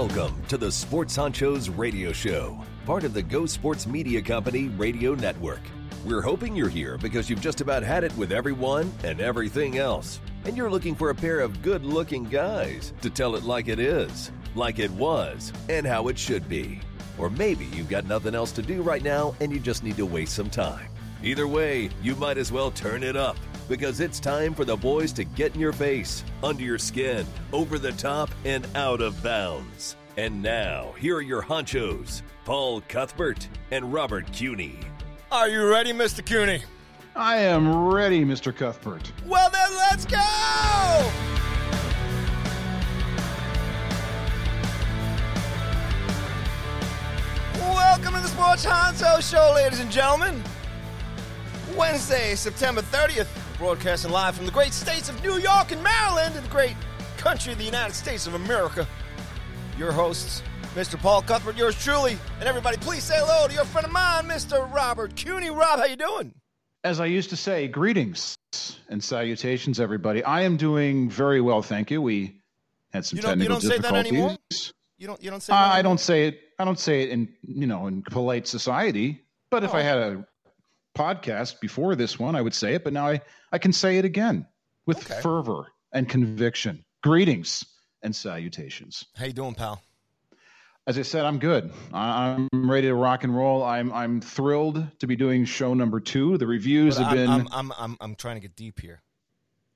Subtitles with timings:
[0.00, 5.14] Welcome to the Sports Honchos Radio Show, part of the Go Sports Media Company radio
[5.14, 5.60] network.
[6.06, 10.18] We're hoping you're here because you've just about had it with everyone and everything else,
[10.46, 13.78] and you're looking for a pair of good looking guys to tell it like it
[13.78, 16.80] is, like it was, and how it should be.
[17.18, 20.06] Or maybe you've got nothing else to do right now and you just need to
[20.06, 20.88] waste some time.
[21.22, 23.36] Either way, you might as well turn it up
[23.70, 27.78] because it's time for the boys to get in your face, under your skin, over
[27.78, 29.94] the top, and out of bounds.
[30.16, 34.80] And now, here are your honchos, Paul Cuthbert and Robert Cuny.
[35.30, 36.26] Are you ready, Mr.
[36.26, 36.64] Cuny?
[37.14, 38.54] I am ready, Mr.
[38.54, 39.12] Cuthbert.
[39.24, 40.16] Well, then let's go!
[47.54, 50.42] Welcome to the Sports Honcho Show, ladies and gentlemen.
[51.76, 53.28] Wednesday, September 30th,
[53.64, 56.74] broadcasting live from the great states of New York and Maryland and the great
[57.18, 58.88] country of the United States of America.
[59.76, 60.42] Your hosts,
[60.74, 60.98] Mr.
[60.98, 64.72] Paul Cuthbert, yours truly, and everybody, please say hello to your friend of mine, Mr.
[64.72, 65.50] Robert Cuny.
[65.50, 66.32] Rob, how you doing?
[66.84, 68.34] As I used to say, greetings
[68.88, 70.24] and salutations, everybody.
[70.24, 72.00] I am doing very well, thank you.
[72.00, 72.40] We
[72.94, 74.28] had some You don't, you technical don't say that anymore?
[74.30, 74.72] difficulties.
[74.96, 76.40] You don't, you don't say Uh, I don't say it.
[76.58, 79.20] I don't say it in you know in polite society.
[79.50, 79.76] But if Oh.
[79.78, 80.26] I had a
[80.96, 82.84] podcast before this one, I would say it.
[82.84, 83.20] But now I
[83.52, 84.46] I can say it again
[84.86, 85.20] with Okay.
[85.20, 86.84] fervor and conviction.
[87.02, 87.64] Greetings
[88.02, 89.04] and salutations.
[89.16, 89.82] How you doing, pal?
[90.86, 91.70] As I said, I'm good.
[91.92, 93.62] I'm ready to rock and roll.
[93.62, 96.38] I'm I'm thrilled to be doing show number two.
[96.38, 99.02] The reviews But have I'm, been I'm, I'm, I'm, I'm trying to get deep here.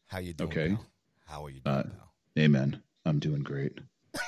[0.06, 0.50] How you doing?
[0.50, 0.68] Okay.
[0.70, 0.86] pal?
[1.26, 2.12] How are you doing, Uh, pal?
[2.38, 2.82] amen.
[3.04, 3.78] I'm doing great.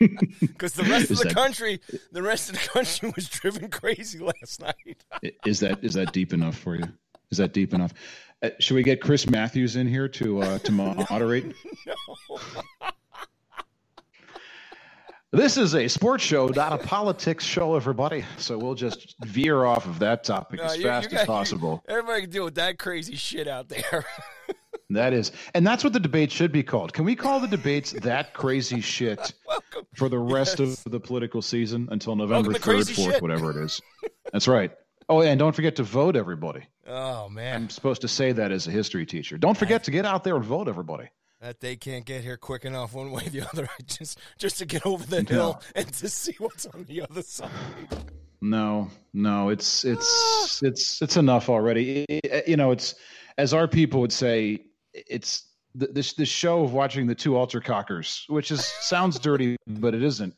[0.40, 1.80] Because the rest of the that- country,
[2.12, 5.04] the rest of the country was driven crazy last night.
[5.44, 6.84] Is that is that deep enough for you?
[7.30, 7.92] Is that deep enough?
[8.42, 10.72] Uh, should we get Chris Matthews in here to uh, to
[11.10, 11.54] moderate?
[15.32, 18.24] This is a sports show, not a politics show, everybody.
[18.38, 21.82] So we'll just veer off of that topic No, as you- fast you as possible.
[21.88, 24.04] Everybody can deal with that crazy shit out there.
[24.90, 26.92] That is, and that's what the debate should be called.
[26.92, 29.82] Can we call the debates that crazy shit Welcome.
[29.96, 30.86] for the rest Yes.
[30.86, 33.80] of the political season until November third, fourth, whatever it is?
[34.32, 34.70] That's right.
[35.08, 36.66] Oh, and don't forget to vote, everybody.
[36.86, 39.38] Oh man, I'm supposed to say that as a history teacher.
[39.38, 41.08] Don't forget to get out there and vote, everybody.
[41.40, 44.66] that they can't get here quick enough, one way or the other, just just to
[44.66, 47.50] get over the hill and to see what's on the other side.
[48.40, 52.04] No, no, it's it's it's it's enough already.
[52.08, 52.94] I- I- you know, it's
[53.38, 54.60] as our people would say,
[55.08, 55.44] it's
[55.78, 59.94] th- this this show of watching the two altar cockers, which is sounds dirty, but
[59.94, 60.34] it isn't.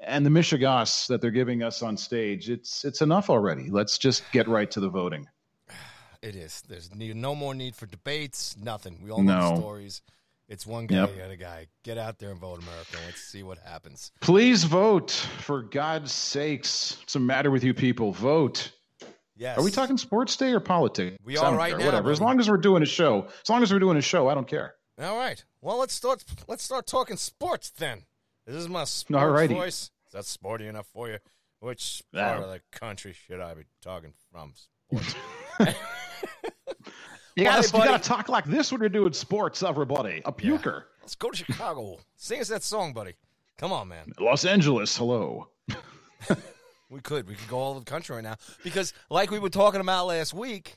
[0.00, 3.68] And the Michigas that they're giving us on stage, it's it's enough already.
[3.70, 5.26] Let's just get right to the voting.
[6.22, 6.62] It is.
[6.68, 8.54] There's no more need for debates.
[8.62, 9.00] Nothing.
[9.02, 9.56] We all know No.
[9.56, 10.02] stories.
[10.50, 11.14] It's one guy, Yep.
[11.14, 11.68] the other guy.
[11.82, 12.98] Get out there and vote, America.
[13.06, 14.12] Let's see what happens.
[14.20, 16.98] Please vote for God's sakes.
[16.98, 18.12] What's the matter with you people?
[18.12, 18.70] Vote.
[19.40, 19.56] Yes.
[19.56, 21.16] Are we talking sports day or politics?
[21.24, 21.78] We are right care.
[21.78, 22.10] now, Whatever.
[22.10, 23.26] As long as we're doing a show.
[23.42, 24.74] As long as we're doing a show, I don't care.
[25.02, 25.42] All right.
[25.62, 26.22] Well, let's start.
[26.46, 28.02] Let's start talking sports then.
[28.46, 29.54] This is my sports Alrighty.
[29.54, 29.84] voice.
[30.08, 31.16] Is that sporty enough for you?
[31.60, 32.32] Which Yeah.
[32.34, 34.52] part of the country should I be talking from?
[34.92, 35.14] Sports.
[35.58, 35.66] You
[37.36, 40.20] you gotta talk like this when you're doing sports, everybody.
[40.26, 40.82] A puker.
[41.00, 41.96] Let's go to Chicago.
[42.16, 43.14] Sing us that song, buddy.
[43.56, 44.12] Come on, man.
[44.20, 45.48] Los Angeles, hello.
[46.90, 47.28] We could.
[47.28, 48.34] We could go all over the country right now
[48.64, 50.76] because, like we were talking about last week,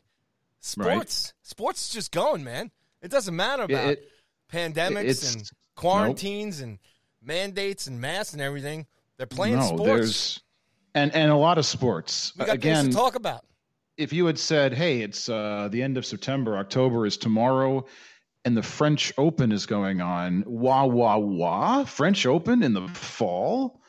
[0.60, 2.72] sports, sports is just going, man.
[3.02, 4.10] It doesn't matter about It-
[4.52, 6.78] pandemics and quarantines and
[7.22, 8.86] mandates and masks and everything.
[9.18, 10.40] They're playing no, sports.
[10.94, 12.34] and and a lot of sports.
[12.38, 13.44] we got Again, to talk about.
[13.98, 17.86] if you had said, "Hey, it's uh, the end of September, October is tomorrow,
[18.46, 23.82] and the French Open is going on," wah wah wah, French Open in the fall.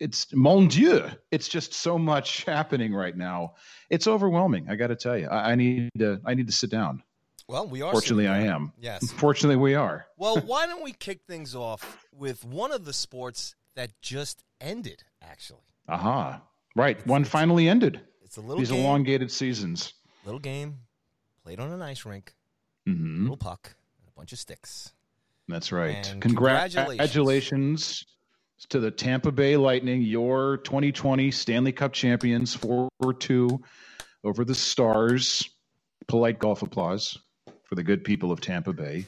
[0.00, 1.04] It's mon dieu.
[1.30, 3.54] It's just so much happening right now.
[3.90, 4.68] It's overwhelming.
[4.70, 5.28] I got to tell you.
[5.28, 6.20] I, I need to.
[6.24, 7.02] I need to sit down.
[7.46, 7.92] Well, we are.
[7.92, 8.72] Fortunately, I am.
[8.80, 9.10] Yes.
[9.18, 10.06] Fortunately, we are.
[10.16, 15.04] Well, why don't we kick things off with one of the sports that just ended?
[15.22, 16.40] Actually, Aha.
[16.74, 17.04] Right.
[17.06, 18.00] One finally ended.
[18.24, 19.92] it's a little These game, elongated seasons.
[20.24, 20.78] little game
[21.44, 22.34] played on an ice rink,
[22.86, 24.92] hmm little puck, and a bunch of sticks.
[25.48, 26.14] That's right.
[26.20, 26.96] Congratulations.
[26.96, 28.04] Congratulations
[28.68, 33.60] to the Tampa Bay Lightning, your 2020 Stanley Cup champions, 4 2
[34.24, 35.48] over the Stars.
[36.06, 37.18] Polite golf applause
[37.64, 39.06] for the good people of Tampa Bay.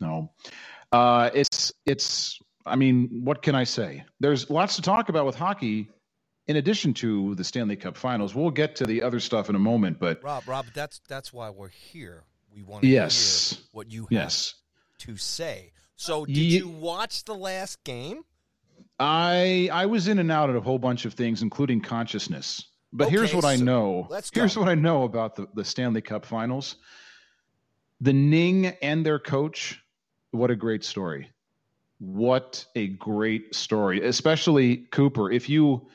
[0.00, 0.30] No.
[0.92, 4.04] Uh, it's, it's, I mean, what can I say?
[4.18, 5.88] There's lots to talk about with hockey
[6.46, 8.34] in addition to the Stanley Cup finals.
[8.34, 11.50] We'll get to the other stuff in a moment, but Rob, Rob, that's that's why
[11.50, 12.24] we're here.
[12.52, 13.52] We want to Yes.
[13.52, 14.54] hear what you have yes.
[14.98, 15.72] to say.
[16.00, 18.22] So did Ye- you watch the last game?
[18.98, 22.64] I I was in and out of a whole bunch of things, including consciousness.
[22.90, 24.08] But here's Okay, what I know.
[24.32, 26.76] Here's what I know about the, the Stanley Cup Finals.
[28.00, 29.78] The Ning and their coach.
[30.30, 31.30] What a great story!
[31.98, 35.30] What a great story, especially Cooper.
[35.30, 35.86] If you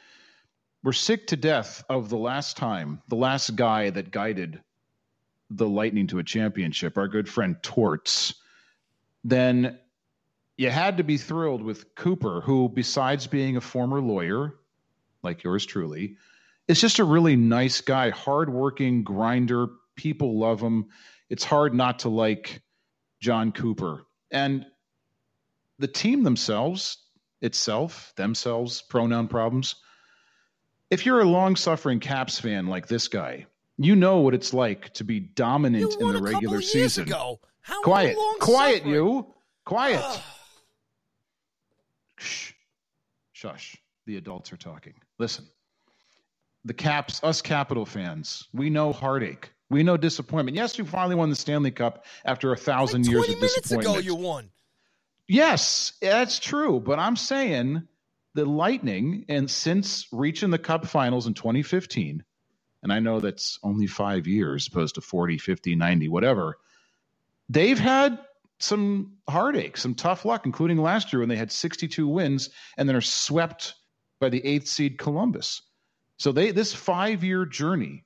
[0.84, 4.62] were sick to death of the last time, the last guy that guided
[5.50, 8.36] the Lightning to a championship, our good friend Torts,
[9.24, 9.80] then
[10.58, 14.56] you had to be thrilled with Cooper, who, besides being a former lawyer,
[15.24, 16.18] like yours truly,
[16.68, 19.68] is just a really nice guy, hardworking grinder.
[19.96, 20.88] People love him.
[21.30, 22.62] It's hard not to like
[23.20, 24.06] Jon Cooper.
[24.32, 24.66] And
[25.80, 26.98] the team themselves,
[27.42, 29.76] itself, themselves, pronoun problems.
[30.90, 33.48] If you're a long suffering Caps fan like this guy,
[33.78, 37.08] you know what it's like to be dominant in the regular season.
[37.08, 37.40] ago.
[37.62, 39.34] How Quiet, quiet, you,
[39.66, 40.22] quiet.
[43.46, 43.78] Shush.
[44.06, 44.94] The adults are talking.
[45.20, 45.46] Listen.
[46.64, 49.52] The Caps, us Capital fans, we know heartache.
[49.70, 50.56] We know disappointment.
[50.56, 53.72] Yes, you finally won the Stanley Cup after a thousand Like years 20 of minutes
[53.72, 54.50] ago, you won.
[55.28, 56.80] Yes, that's true.
[56.80, 57.88] But I'm saying
[58.34, 62.24] the Lightning, and since reaching the Cup finals in 2015,
[62.84, 66.58] and I know that's only five years opposed to 40, 50, 90, whatever,
[67.50, 68.20] they've had
[68.60, 72.96] some heartache, some tough luck, including last year when they had 62 wins and then
[72.96, 73.76] are swept
[74.20, 75.62] by the eighth seed Columbus.
[76.18, 78.06] So they this five year journey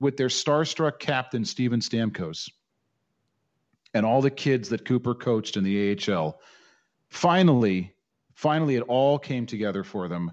[0.00, 2.50] with their starstruck captain Steven Stamkos
[3.94, 6.40] and all the kids that Cooper coached in the AHL,
[7.08, 7.94] finally,
[8.34, 10.32] finally, it all came together for them.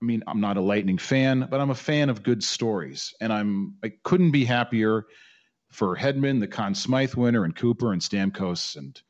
[0.00, 3.32] I mean, I'm not a Lightning fan, but I'm a fan of good stories, and
[3.32, 5.06] I'm I couldn't be happier
[5.70, 9.00] for Hedman, the Conn Smythe winner, and Cooper and Stamkos and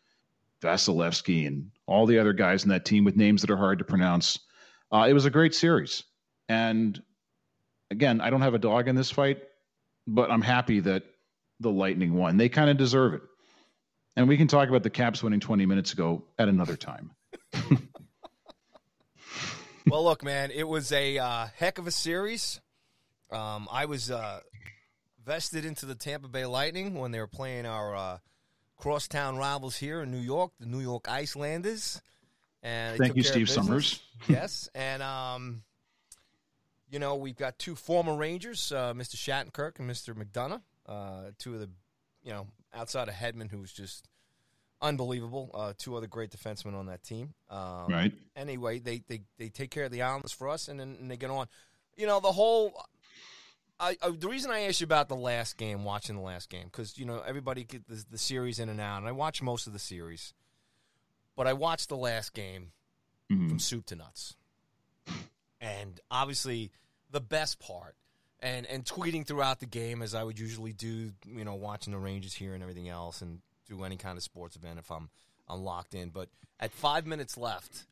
[0.62, 3.84] Vasilevskiy and all the other guys in that team with names that are hard to
[3.84, 4.38] pronounce.
[4.92, 6.04] Uh, it was a great series,
[6.48, 7.00] and
[7.90, 9.42] again, I don't have a dog in this fight,
[10.06, 11.04] but I'm happy that
[11.60, 12.36] the Lightning won.
[12.36, 13.22] They kind of deserve it.
[14.16, 17.10] And we can talk about the Caps winning 20 minutes ago at another time.
[19.88, 22.60] Well, look, man, it was a uh, heck of a series.
[23.30, 24.40] Um, I was uh,
[25.26, 28.18] vested into the Tampa Bay Lightning when they were playing our uh,
[28.76, 32.00] crosstown rivals here in New York, the New York Islanders.
[32.62, 33.50] And Thank you, Steve.
[33.50, 34.00] Summers.
[34.28, 35.62] yes, and um,
[36.90, 39.16] you know we've got two former Rangers, uh, Mr.
[39.16, 40.14] Shattenkirk and Mr.
[40.14, 41.68] McDonagh, uh, two of the
[42.22, 44.08] you know outside of Hedman, who's just
[44.80, 45.50] unbelievable.
[45.54, 47.34] Uh, two other great defensemen on that team.
[47.50, 48.12] Um, Right.
[48.34, 51.16] Anyway, they, they they take care of the Islanders for us, and then and they
[51.16, 51.46] get on.
[51.96, 52.72] You know the whole.
[53.78, 56.64] I, I, the reason I asked you about the last game, watching the last game,
[56.64, 59.66] because you know everybody get the, the series in and out, and I watch most
[59.66, 60.32] of the series,
[61.36, 62.72] but I watched the last game
[63.30, 63.48] Mhm.
[63.48, 64.36] from soup to nuts.
[65.60, 66.70] And obviously,
[67.10, 67.96] the best part,
[68.40, 71.98] and and tweeting throughout the game as I would usually do, you know, watching the
[71.98, 75.08] Rangers here and everything else, and do any kind of sports event if I'm
[75.48, 76.10] I'm locked in.
[76.10, 76.28] But
[76.60, 77.86] at five minutes left,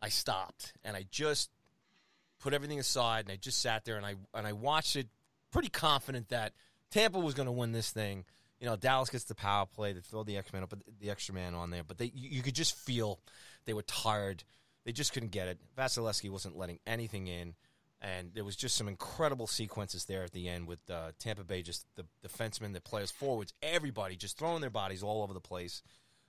[0.00, 1.50] I stopped and I just
[2.38, 5.08] put everything aside and I just sat there and I and I watched it,
[5.50, 6.52] pretty confident that
[6.90, 8.24] Tampa was going to win this thing.
[8.60, 10.68] You know, Dallas gets the power play, they throw the extra man
[11.00, 13.20] the extra man on there, but they you, could just feel
[13.64, 14.44] they were tired.
[14.84, 15.58] They just couldn't get it.
[15.78, 17.54] Vasilevskiy wasn't letting anything in,
[18.02, 21.62] and there was just some incredible sequences there at the end with uh, Tampa Bay,
[21.62, 25.82] just the defensemen, the players, forwards, everybody just throwing their bodies all over the place.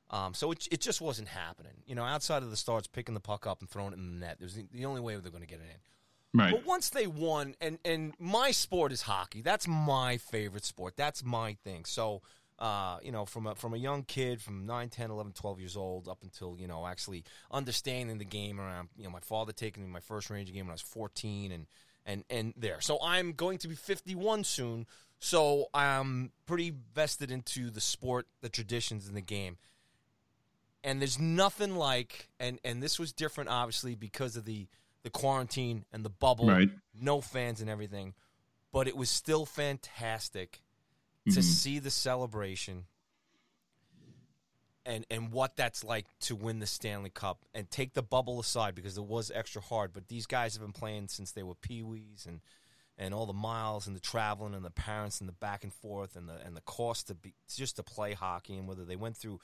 [0.09, 1.71] Um, so it, it just wasn't happening.
[1.85, 4.25] You know, outside of the stars picking the puck up and throwing it in the
[4.25, 5.79] net, there's the, the only way they're going to get it in.
[6.33, 6.51] Right.
[6.51, 9.41] But once they won, and and my sport is hockey.
[9.41, 10.95] That's my favorite sport.
[10.95, 11.83] That's my thing.
[11.83, 12.21] So,
[12.57, 15.75] uh, you know, from a, from a young kid, from 9, 10, 11, 12 years
[15.75, 18.89] old, up until you know actually understanding the game around.
[18.97, 21.67] You know, my father taking me my first Ranger game when I was fourteen, and
[22.05, 22.79] and and there.
[22.81, 24.85] So I'm going to be 51 soon.
[25.19, 29.57] So I'm pretty vested into the sport, the traditions in the game.
[30.83, 34.67] And there's nothing like, and and this was different, obviously, because of the
[35.03, 36.69] the quarantine and the bubble, Right.
[36.93, 38.13] no fans and everything.
[38.71, 40.61] But it was still fantastic
[41.29, 41.43] to Mhm.
[41.43, 42.87] see the celebration
[44.85, 48.73] and and what that's like to win the Stanley Cup and take the bubble aside
[48.73, 49.93] because it was extra hard.
[49.93, 52.41] But these guys have been playing since they were peewees and
[52.97, 56.15] and all the miles and the traveling and the parents and the back and forth
[56.15, 59.17] and the and the cost to be just to play hockey and whether they went
[59.17, 59.39] through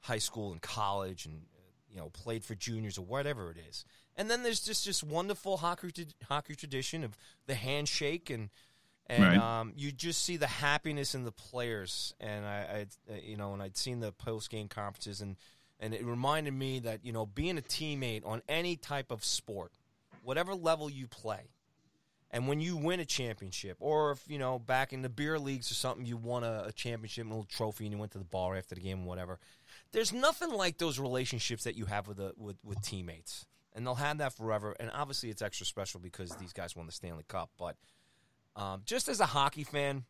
[0.00, 1.46] high school and college and
[1.88, 3.84] you know played for juniors or whatever it is.
[4.20, 8.50] And then there's just this wonderful hockey hockey tradition of the handshake and
[9.06, 9.36] and Right.
[9.38, 12.14] um, you just see the happiness in the players.
[12.20, 15.36] And I, I, you know, and I'd seen the post game conferences, and
[15.80, 19.72] and it reminded me that you know being a teammate on any type of sport,
[20.22, 21.48] whatever level you play,
[22.30, 25.70] and when you win a championship, or if you know back in the beer leagues
[25.70, 28.24] or something, you won a, a championship, a little trophy, and you went to the
[28.24, 29.38] bar after the game, or whatever.
[29.92, 33.94] There's nothing like those relationships that you have with a, with, with teammates, and they'll
[33.96, 34.74] have that forever.
[34.78, 37.50] And obviously, it's extra special because these guys won the Stanley Cup.
[37.58, 37.76] But
[38.56, 40.04] um, just as a hockey fan,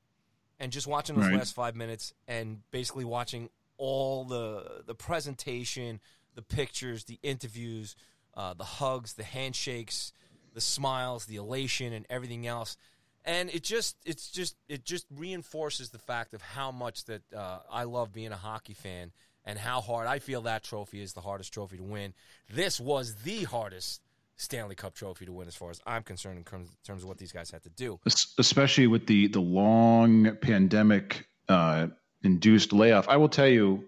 [0.59, 1.37] and just watching those Right.
[1.39, 6.01] last five minutes, and basically watching all the the presentation,
[6.35, 7.97] the pictures, the interviews,
[8.35, 10.13] uh, the hugs, the handshakes,
[10.55, 12.77] the smiles, the elation, and everything else.
[13.25, 17.61] And it just it's just it just reinforces the fact of how much that uh,
[17.71, 19.13] I love being a hockey fan
[19.51, 22.15] and how hard I feel that trophy is the hardest trophy to win.
[22.49, 24.01] This was the hardest
[24.37, 27.33] Stanley Cup trophy to win, as far as I'm concerned, in terms- of what these
[27.33, 27.99] guys had to do.
[28.39, 31.89] Especially with the the long pandemic uh,
[32.23, 33.09] induced layoff.
[33.09, 33.87] I will tell you,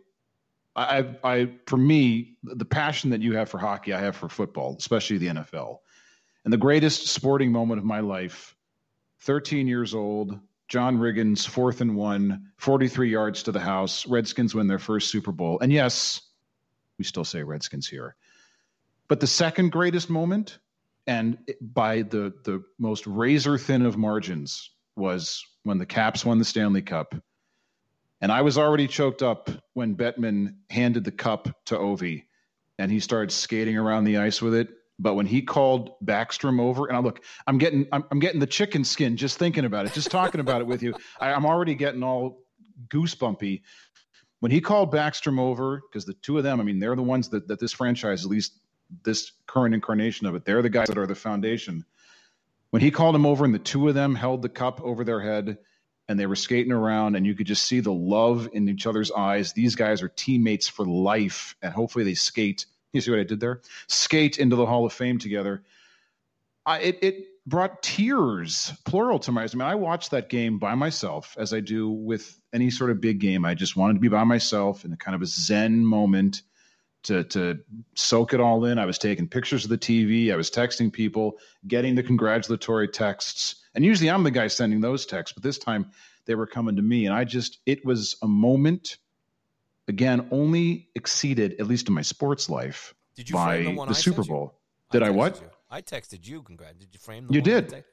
[0.74, 4.74] I, I for me, the passion that you have for hockey, I have for football,
[4.76, 5.78] especially the NFL.
[6.44, 8.56] And the greatest sporting moment of my life,
[9.20, 10.40] 13 years old,
[10.72, 14.06] John Riggins, fourth and one, 43 yards to the house.
[14.06, 15.58] Redskins win their first Super Bowl.
[15.60, 16.22] And yes,
[16.96, 18.16] we still say Redskins here.
[19.06, 20.60] But the second greatest moment,
[21.06, 26.44] and by the the most razor thin of margins, was when the Caps won the
[26.46, 27.14] Stanley Cup.
[28.22, 32.22] And I was already choked up when Bettman handed the cup to Ovi
[32.78, 34.70] and he started skating around the ice with it.
[35.02, 38.46] But when he called Backstrom over, and I look, I'm getting, I'm, I'm getting the
[38.46, 40.94] chicken skin just thinking about it, just talking about it with you.
[41.20, 42.44] I, I'm already getting all
[42.88, 43.62] goosebumpy.
[44.38, 47.28] When he called Backstrom over, because the two of them, I mean, they're the ones
[47.30, 48.58] that, that this franchise, at least
[49.02, 51.84] this current incarnation of it, they're the guys that are the foundation.
[52.70, 55.20] When he called him over and the two of them held the cup over their
[55.20, 55.58] head
[56.08, 59.10] and they were skating around and you could just see the love in each other's
[59.10, 59.52] eyes.
[59.52, 62.66] These guys are teammates for life and hopefully they skate.
[62.92, 63.60] You see what I did there?
[63.86, 65.62] Skate into the Hall of Fame together.
[66.64, 69.54] I, it, it brought tears, plural, to my eyes.
[69.54, 73.00] I mean, I watched that game by myself, as I do with any sort of
[73.00, 73.44] big game.
[73.44, 76.42] I just wanted to be by myself in a kind of a zen moment
[77.04, 77.58] to to
[77.94, 78.78] soak it all in.
[78.78, 80.32] I was taking pictures of the TV.
[80.32, 85.06] I was texting people, getting the congratulatory texts, and usually I'm the guy sending those
[85.06, 85.34] texts.
[85.34, 85.90] But this time
[86.26, 88.98] they were coming to me, and I just it was a moment.
[89.88, 93.92] Again, only exceeded at least in my sports life Did you by the the I
[93.92, 94.32] Super sent you?
[94.34, 94.54] Bowl.
[94.90, 95.40] Did I texted what?
[95.40, 95.50] You.
[95.70, 96.42] I texted you.
[96.42, 96.78] Congrats.
[96.78, 97.68] Did you frame the You did.
[97.68, 97.84] te- Did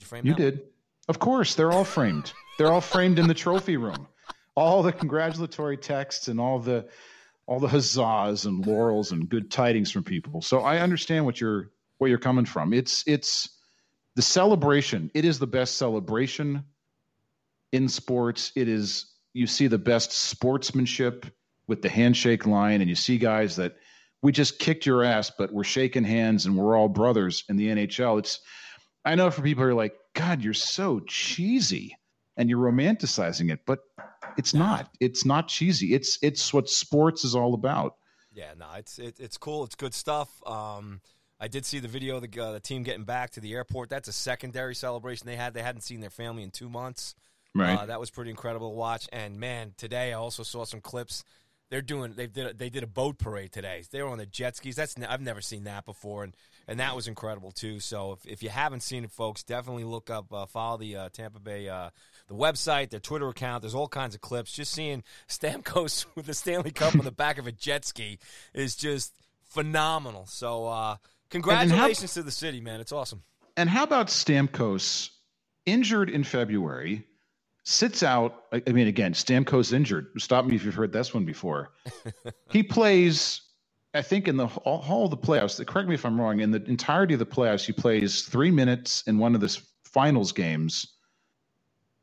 [0.00, 0.50] you frame You that one?
[0.52, 0.62] did.
[1.08, 2.32] Of course, they're all framed.
[2.58, 4.06] They're all framed in the trophy room.
[4.54, 6.88] All the congratulatory texts and all the
[7.46, 10.40] all the huzzas and laurels and good tidings from people.
[10.40, 12.72] So I understand what you're where you're coming from.
[12.72, 13.50] It's it's
[14.16, 15.10] the celebration.
[15.14, 16.64] It is the best celebration
[17.72, 18.52] in sports.
[18.56, 21.26] It is you see the best sportsmanship
[21.66, 23.76] with the handshake line, and you see guys that
[24.22, 27.68] we just kicked your ass, but we're shaking hands and we're all brothers in the
[27.68, 28.18] NHL.
[28.18, 28.40] It's
[29.04, 31.96] I know for people who are like, God, you're so cheesy
[32.36, 33.78] and you're romanticizing it, but
[34.36, 34.90] it's not.
[35.00, 35.94] It's not cheesy.
[35.94, 37.96] It's it's what sports is all about.
[38.32, 39.64] Yeah, no, it's it, it's cool.
[39.64, 40.30] It's good stuff.
[40.46, 41.00] Um,
[41.40, 43.88] I did see the video of the, uh, the team getting back to the airport.
[43.88, 45.54] That's a secondary celebration they had.
[45.54, 47.14] They hadn't seen their family in two months.
[47.54, 47.78] Right.
[47.78, 49.08] Uh, that was pretty incredible to watch.
[49.12, 51.24] And man, today I also saw some clips.
[51.70, 53.84] They're doing they did a, they did a boat parade today.
[53.90, 54.76] They were on the jet skis.
[54.76, 56.34] That's I've never seen that before, and
[56.66, 57.78] and that was incredible too.
[57.78, 61.08] So if, if you haven't seen it, folks, definitely look up uh, follow the uh,
[61.12, 61.90] Tampa Bay uh,
[62.26, 63.62] the website, their Twitter account.
[63.62, 64.52] There's all kinds of clips.
[64.52, 68.18] Just seeing Stamkos with the Stanley Cup on the back of a jet ski
[68.54, 70.26] is just phenomenal.
[70.26, 70.96] So uh,
[71.28, 72.80] congratulations to the city, man.
[72.80, 73.22] It's awesome.
[73.56, 75.10] And how about Stamkos,
[75.66, 77.04] injured in February,
[77.64, 78.44] sits out?
[78.52, 80.08] I I mean, again, Stamkos injured.
[80.18, 81.72] Stop me if you've heard this one before.
[82.50, 83.42] he plays,
[83.94, 85.64] I think, in the all, all the playoffs.
[85.66, 86.40] Correct me if I'm wrong.
[86.40, 90.32] In the entirety of the playoffs, he plays three minutes in one of the finals
[90.32, 90.86] games.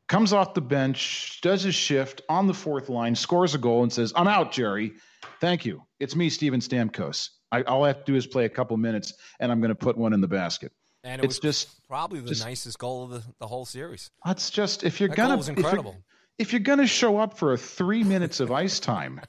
[0.08, 3.92] Comes off the bench, does his shift on the fourth line, scores a goal, and
[3.92, 4.94] says, "I'm out, Jerry.
[5.40, 5.82] Thank you.
[6.00, 7.30] It's me, Steven Stamkos.
[7.52, 9.74] I, all I have to do is play a couple minutes, and I'm going to
[9.74, 10.72] put one in the basket."
[11.08, 14.10] And it It's was just probably the just- nicest goal of the, the whole series.
[14.24, 15.92] That's just if you're That gonna if you're-
[16.38, 19.20] If you're, gonna show up for a three minutes of ice time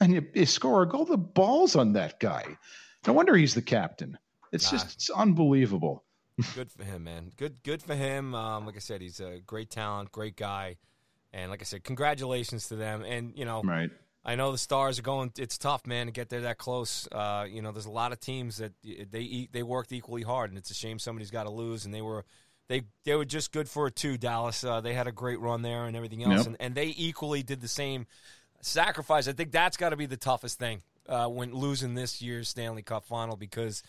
[0.00, 2.56] and you, you score a goal, the balls on that guy.
[3.06, 4.16] No wonder he's the captain.
[4.52, 4.78] It's Nah.
[4.78, 6.04] just it's unbelievable.
[6.54, 7.32] good for him, man.
[7.36, 8.34] Good, good for him.
[8.34, 10.76] Um, like I said, he's a great talent, great guy,
[11.32, 13.02] and like I said, congratulations to them.
[13.02, 13.90] And you know, Right.
[14.24, 15.32] I know the Stars are going.
[15.36, 17.08] It's tough, man, to get there that close.
[17.10, 18.72] Uh, you know, there's a lot of teams that
[19.10, 21.84] they eat, they worked equally hard, and it's a shame somebody's got to lose.
[21.84, 22.24] And they were
[22.68, 24.16] they they were just good for it too.
[24.16, 26.46] Dallas, uh, they had a great run there and everything else, Yep.
[26.46, 28.06] and, and they equally did the same
[28.60, 29.26] sacrifice.
[29.28, 32.82] I think that's got to be the toughest thing uh, when losing this year's Stanley
[32.82, 33.82] Cup final because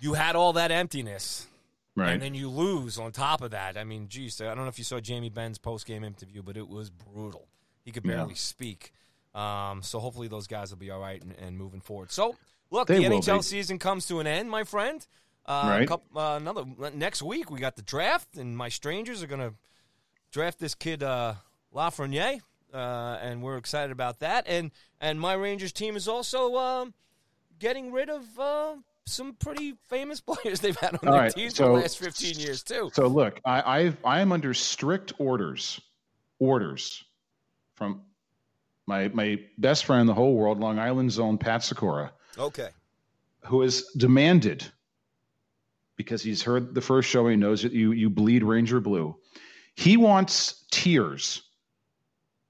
[0.00, 1.46] you had all that emptiness.
[1.94, 2.10] Right.
[2.12, 3.78] And then you lose on top of that.
[3.78, 6.56] I mean, geez, I don't know if you saw Jamie Benn's post game interview, but
[6.58, 7.46] it was brutal.
[7.84, 8.36] He could barely Yeah.
[8.36, 8.92] speak.
[9.36, 12.10] Um, so hopefully those guys will be all right and, and moving forward.
[12.10, 12.36] So
[12.70, 13.42] look, They the NHL be.
[13.42, 15.06] season comes to an end, my friend.
[15.44, 15.86] Uh, Right.
[15.88, 16.64] couple- uh, another
[16.94, 19.54] next week we got the draft, and my strangers are going to
[20.32, 21.34] draft this kid uh,
[21.74, 22.40] Lafreniere,
[22.74, 24.44] uh, and we're excited about that.
[24.48, 26.94] And and my Rangers team is also um,
[27.60, 28.74] getting rid of uh,
[29.04, 31.98] some pretty famous players they've had on All their right, teams so- for the last
[31.98, 32.90] fifteen years too.
[32.94, 35.80] So look, I I I am under strict orders,
[36.40, 37.04] orders
[37.74, 38.00] from
[38.86, 42.68] my my best friend in the whole world, Long Island Zone, Pat Sikora, Okay.
[43.46, 44.64] who has demanded
[45.96, 49.16] because he's heard the first show, he knows that you you bleed Ranger Blue.
[49.74, 51.42] He wants tears,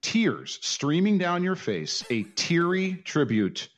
[0.03, 3.69] tears streaming down your face, a teary tribute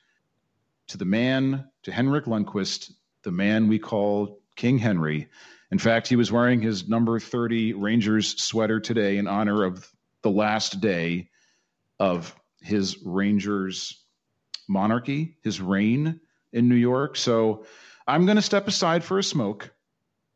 [0.88, 5.28] to the man, to Henrik Lundqvist, the man we call King Henry.
[5.70, 9.86] In fact, he was wearing his number 30 Rangers sweater today in honor of
[10.22, 11.28] the last day
[12.00, 12.34] of
[12.68, 14.04] his Rangers
[14.68, 16.20] monarchy, his reign
[16.52, 17.16] in New York.
[17.16, 17.64] So
[18.06, 19.70] I'm going to step aside for a smoke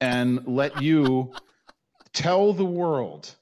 [0.00, 1.34] and let you
[2.14, 3.34] tell the world,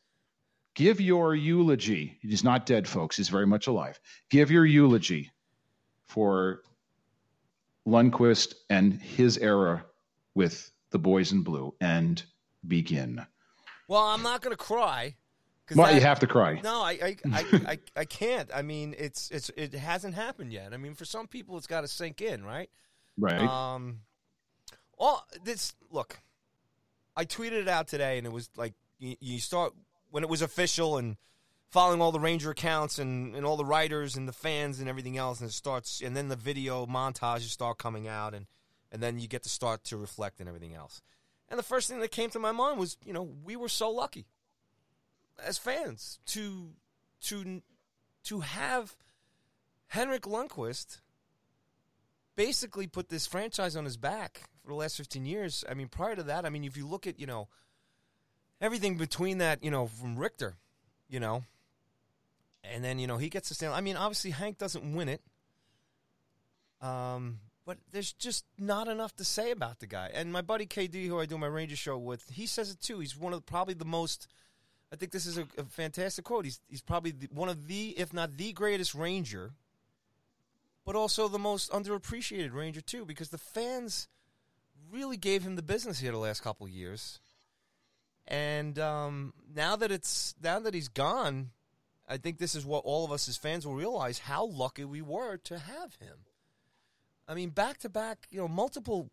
[0.75, 2.19] give your eulogy.
[2.21, 3.17] He's not dead, folks.
[3.17, 3.99] He's very much alive.
[4.29, 5.31] Give your eulogy
[6.07, 6.63] for
[7.87, 9.85] Lundqvist and his era
[10.35, 12.23] with the boys in blue and
[12.67, 13.25] begin.
[13.87, 15.15] Well, I'm not going to cry.
[15.77, 16.61] Well, that- you have to cry.
[16.63, 18.51] No, I I, I, I I can't.
[18.55, 20.73] I mean, it's it's it hasn't happened yet.
[20.73, 22.71] I mean, for some people, it's got to sink in, right?
[23.19, 23.41] Right.
[23.41, 24.01] Um,
[24.99, 26.21] all this look,
[27.17, 29.73] I tweeted it out today, and it was like you, you start
[30.11, 31.17] when it was official and
[31.71, 35.17] following all the Ranger accounts and, and all the writers and the fans and everything
[35.17, 38.47] else, and it starts, and then the video montages start coming out, and
[38.91, 41.01] and then you get to start to reflect and everything else.
[41.49, 43.91] And the first thing that came to my mind was, you know, we were so
[43.91, 44.27] lucky
[45.45, 46.71] as fans to
[47.23, 47.63] to
[48.25, 48.97] to have
[49.89, 51.01] Henrik Lundqvist
[52.37, 55.65] basically put this franchise on his back for the last 15 years.
[55.69, 57.49] I mean, prior to that, I mean, if you look at, you know,
[58.61, 60.57] everything between that, you know, from Richter,
[61.09, 61.43] you know,
[62.63, 63.75] and then, you know, he gets to stand.
[63.75, 65.23] I mean, obviously, Hank doesn't win it.
[66.81, 70.11] Um, but there's just not enough to say about the guy.
[70.13, 73.01] And my buddy KD, who I do my Ranger show with, he says it too.
[73.01, 74.29] He's one of the, probably the most.
[74.93, 76.45] I think this is a, a fantastic quote.
[76.45, 79.53] He's he's probably the, one of the, if not the greatest Ranger
[80.85, 84.09] but also the most underappreciated Ranger too, because the fans
[84.91, 87.21] really gave him the business here the last couple years.
[88.27, 91.51] And um, now that it's now that he's gone,
[92.09, 95.03] I think this is what all of us as fans will realize how lucky we
[95.03, 96.25] were to have him.
[97.29, 99.11] I mean, back to back, you know, multiple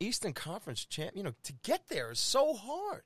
[0.00, 3.02] Eastern Conference champ, you know, to get there is so hard.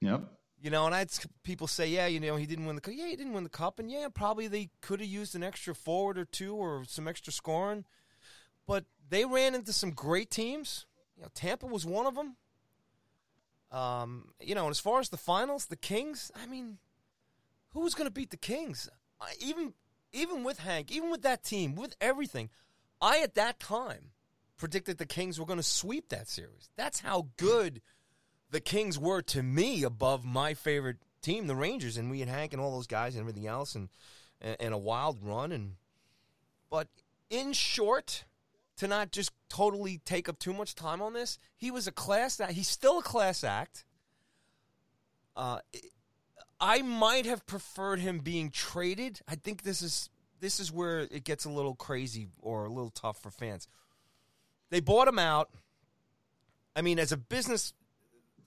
[0.00, 0.24] Yep.
[0.62, 1.10] You know, and I had
[1.42, 2.94] people say, yeah, you know, he didn't win the cup.
[2.96, 5.74] Yeah, he didn't win the cup, and yeah, probably they could have used an extra
[5.74, 7.84] forward or two or some extra scoring,
[8.64, 10.86] but they ran into some great teams.
[11.16, 12.36] You know, Tampa was one of them.
[13.72, 16.78] Um, you know, and as far as the finals, the Kings, I mean,
[17.70, 18.88] who was going to beat the Kings?
[19.20, 19.74] I, even
[20.12, 22.50] even with Hank, even with that team, with everything,
[23.00, 24.12] I at that time
[24.58, 26.70] predicted the Kings were going to sweep that series.
[26.76, 27.82] That's how good
[28.52, 32.52] the Kings were to me above my favorite team, the Rangers, and we had Hank
[32.52, 33.88] and all those guys and everything else, and
[34.40, 35.52] and, a wild run.
[35.52, 35.76] And
[36.70, 36.88] but
[37.30, 38.24] in short,
[38.76, 42.38] to not just totally take up too much time on this, he was a class
[42.40, 42.52] act.
[42.52, 43.84] He's still a class act.
[45.34, 45.60] Uh,
[46.60, 49.20] I might have preferred him being traded.
[49.26, 50.10] I think this is
[50.40, 53.66] this is where it gets a little crazy or a little tough for fans.
[54.70, 55.48] They bought him out.
[56.74, 57.72] I mean, as a business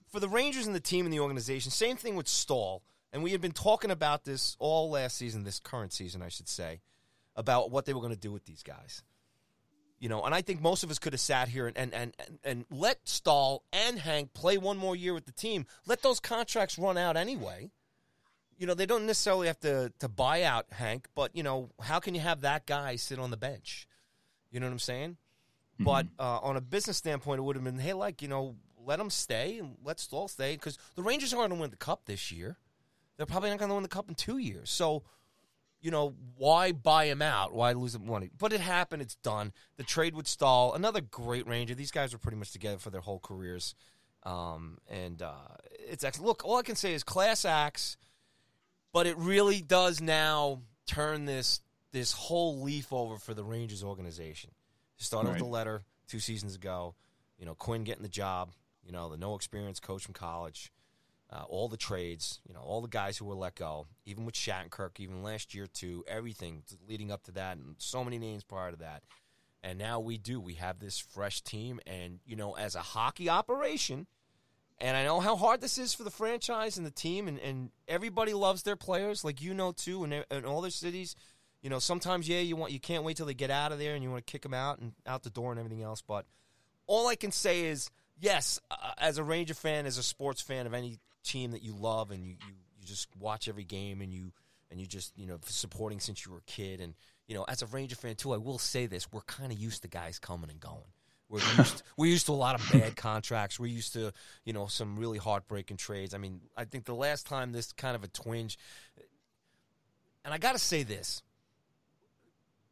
[0.08, 2.82] for the Rangers and the team and the organization, same thing with Staal.
[3.12, 6.48] And we had been talking about this all last season, this current season, I should
[6.48, 6.80] say,
[7.34, 9.02] about what they were going to do with these guys.
[9.98, 12.12] You know, and I think most of us could have sat here and, and, and,
[12.44, 15.64] and, let Staal and Hank play one more year with the team.
[15.86, 17.70] Let those contracts run out anyway.
[18.58, 21.98] You know, they don't necessarily have to, to buy out Hank, but, you know, how
[21.98, 23.88] can you have that guy sit on the bench?
[24.50, 25.16] You know what I'm saying?
[25.78, 28.98] But uh, on a business standpoint, it would have been, hey, like, you know, let
[28.98, 32.06] them stay and let Staal stay because the Rangers aren't going to win the cup
[32.06, 32.56] this year.
[33.16, 34.70] They're probably not going to win the cup in two years.
[34.70, 35.02] So,
[35.80, 37.52] you know, why buy him out?
[37.54, 38.30] Why lose him money?
[38.38, 39.02] But it happened.
[39.02, 39.52] It's done.
[39.76, 41.74] The trade with Staal, another great Ranger.
[41.74, 43.74] These guys were pretty much together for their whole careers.
[44.22, 45.32] Um, and uh,
[45.88, 46.26] it's excellent.
[46.28, 47.96] Look, all I can say is class acts,
[48.92, 51.60] but it really does now turn this
[51.92, 54.50] this whole leaf over for the Rangers organization.
[54.98, 55.44] Started with Right.
[55.44, 56.94] the letter two seasons ago.
[57.38, 58.52] You know, Quinn getting the job.
[58.86, 60.72] You know, the no experience coach from college.
[61.28, 62.40] Uh, all the trades.
[62.46, 63.86] You know, all the guys who were let go.
[64.04, 66.04] Even with Shattenkirk, even last year too.
[66.06, 69.02] Everything leading up to that, and so many names prior to that.
[69.62, 70.40] And now we do.
[70.40, 74.06] We have this fresh team, and you know, as a hockey operation,
[74.78, 77.70] and I know how hard this is for the franchise and the team, and, and
[77.88, 81.16] everybody loves their players, like you know too, and in all their cities.
[81.62, 83.94] You know, sometimes yeah, you want you can't wait till they get out of there,
[83.94, 86.02] and you want to kick them out and out the door and everything else.
[86.02, 86.26] But
[86.86, 90.66] all I can say is, yes, uh, as a Ranger fan, as a sports fan
[90.66, 94.12] of any team that you love, and you, you, you just watch every game, and
[94.12, 94.32] you
[94.70, 96.94] and you just you know supporting since you were a kid, and
[97.28, 99.82] you know as a Ranger fan too, I will say this: we're kind of used
[99.82, 100.92] to guys coming and going.
[101.28, 103.58] We're used, we're used to a lot of bad contracts.
[103.58, 104.12] We're used to,
[104.44, 106.14] you know, some really heartbreaking trades.
[106.14, 108.58] I mean, I think the last time this kind of a twinge,
[110.24, 111.22] and I got to say this,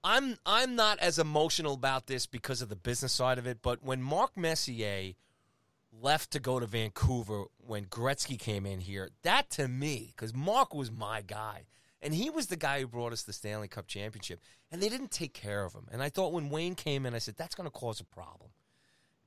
[0.04, 3.58] I'm I'm not as emotional about this because of the business side of it.
[3.62, 5.14] But when Mark Messier
[6.00, 10.74] left to go to Vancouver when Gretzky came in here, that to me, because Mark
[10.74, 11.64] was my guy.
[12.02, 14.40] And he was the guy who brought us the Stanley Cup championship.
[14.70, 15.86] And they didn't take care of him.
[15.90, 18.50] And I thought when Wayne came in, I said, that's going to cause a problem.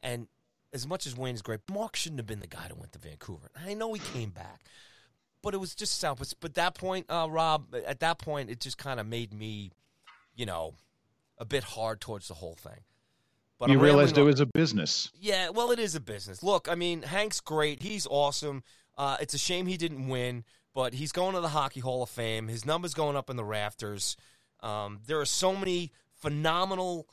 [0.04, 0.28] And
[0.74, 3.00] as much as Wayne is great, Mark shouldn't have been the guy that went to
[3.00, 3.50] Vancouver.
[3.66, 4.62] I know he came back.
[5.42, 6.34] But it was just selfish.
[6.40, 9.72] But that point, uh, Rob, at that point, it just kind of made me,
[10.36, 10.76] you know,
[11.40, 12.82] a bit hard towards the whole thing.
[13.60, 15.12] But you I'm realized it was a business.
[15.20, 16.44] yeah, well, it is a business.
[16.44, 17.82] Look, I mean, Hank's great.
[17.82, 18.64] He's awesome.
[18.98, 20.44] Uh, it's a shame he didn't win,
[20.76, 22.48] but he's going to the Hockey Hall of Fame.
[22.48, 24.16] His number's going up in the rafters.
[24.62, 27.08] Um, there are so many phenomenal,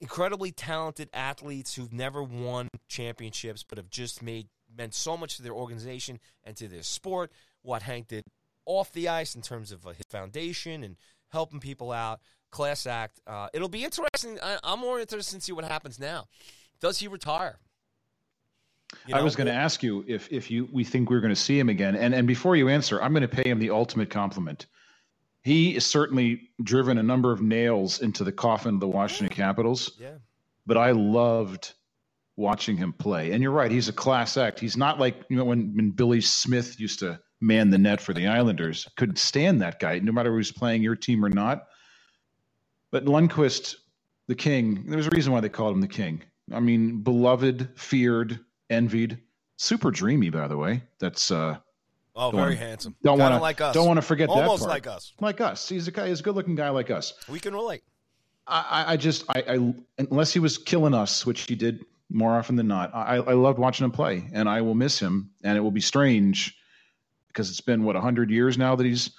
[0.00, 5.42] incredibly talented athletes who've never won championships, but have just made meant so much to
[5.42, 7.30] their organization and to their sport.
[7.62, 8.24] What Hank did
[8.64, 10.96] off the ice in terms of uh, his foundation and
[11.28, 12.20] helping people out,
[12.52, 13.20] class act.
[13.26, 14.38] Uh, it'll be interesting.
[14.40, 16.26] I, I'm more interested to see what happens now.
[16.80, 17.58] Does he retire?
[19.06, 21.40] You I was going to ask you if if you we think we're going to
[21.40, 24.10] see him again, and and before you answer, I'm going to pay him the ultimate
[24.10, 24.66] compliment.
[25.42, 29.92] He has certainly driven a number of nails into the coffin of the Washington Capitals,
[29.98, 30.18] Yeah,
[30.66, 31.72] but I loved
[32.36, 33.32] watching him play.
[33.32, 34.60] And you're right, he's a class act.
[34.60, 38.12] He's not like you know when when Billy Smith used to man the net for
[38.12, 38.86] the Islanders.
[38.96, 41.64] Couldn't stand that guy, no matter who's playing your team or not.
[42.92, 43.76] But Lundqvist,
[44.28, 46.22] the king, there was a reason why they called him the king.
[46.52, 48.38] I mean, beloved, feared,
[48.70, 49.18] envied,
[49.56, 50.82] super dreamy, by the way.
[51.00, 51.56] That's uh
[52.14, 52.94] oh, very wanna- handsome.
[53.02, 53.74] don't want to like us.
[53.74, 55.14] Don't want to forget that Almost like us.
[55.20, 55.68] Like us.
[55.68, 56.08] He's a guy.
[56.08, 57.14] He's a good-looking guy like us.
[57.28, 57.82] We can relate.
[58.46, 62.36] I, I- I just, I, I, unless he was killing us, which he did more
[62.36, 65.30] often than not, I, I loved watching him play, and I will miss him.
[65.42, 66.54] And it will be strange
[67.28, 69.12] because it's been what hundred years now that he's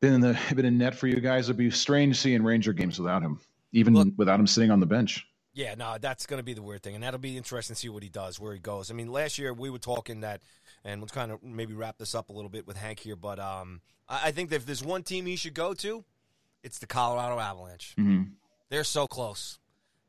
[0.00, 1.48] been in the been in net for you guys.
[1.48, 3.40] It'll be strange seeing Ranger games without him,
[3.72, 5.26] even Look- without him sitting on the bench.
[5.54, 7.88] Yeah, no, that's going to be the weird thing, and that'll be interesting to see
[7.88, 8.90] what he does, where he goes.
[8.90, 10.42] I mean, last year we were talking that,
[10.84, 13.38] and we'll kind of maybe wrap this up a little bit with Hank here, but
[13.38, 16.04] um, I, I think that if there's one team he should go to,
[16.62, 17.94] it's the Colorado Avalanche.
[17.96, 18.24] hmm
[18.68, 19.58] They're so close.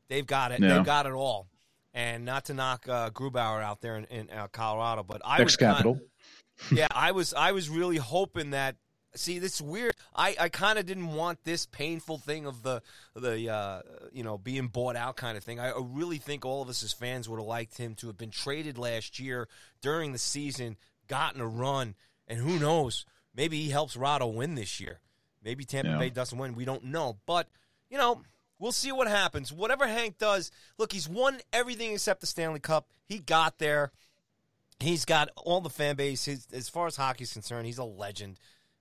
[0.08, 0.60] They've got it.
[0.60, 0.74] Yeah.
[0.74, 1.46] They've got it all.
[1.94, 5.54] And not to knock uh, Grubauer out there in, in uh, Colorado, but I was
[5.54, 6.00] Ex kind- Capital.
[6.72, 8.76] yeah, I was I was really hoping that.
[9.14, 9.94] See, this weird.
[10.14, 12.82] I, I kind of didn't want this painful thing of the
[13.14, 13.80] the uh,
[14.12, 15.58] you know being bought out kind of thing.
[15.58, 18.30] I really think all of us as fans would have liked him to have been
[18.30, 19.48] traded last year
[19.80, 20.76] during the season,
[21.08, 21.94] gotten a run,
[22.28, 25.00] and who knows, maybe he helps Rado win this year.
[25.42, 25.98] Maybe Tampa Yeah.
[25.98, 26.54] Bay doesn't win.
[26.54, 27.48] We don't know, but
[27.90, 28.22] you know
[28.58, 29.52] we'll see what happens.
[29.52, 32.88] Whatever Hank does, look, he's won everything except the Stanley Cup.
[33.06, 33.90] He got there.
[34.80, 36.26] He's got all the fan base.
[36.26, 38.38] His, as far as hockey's concerned, he's a legend.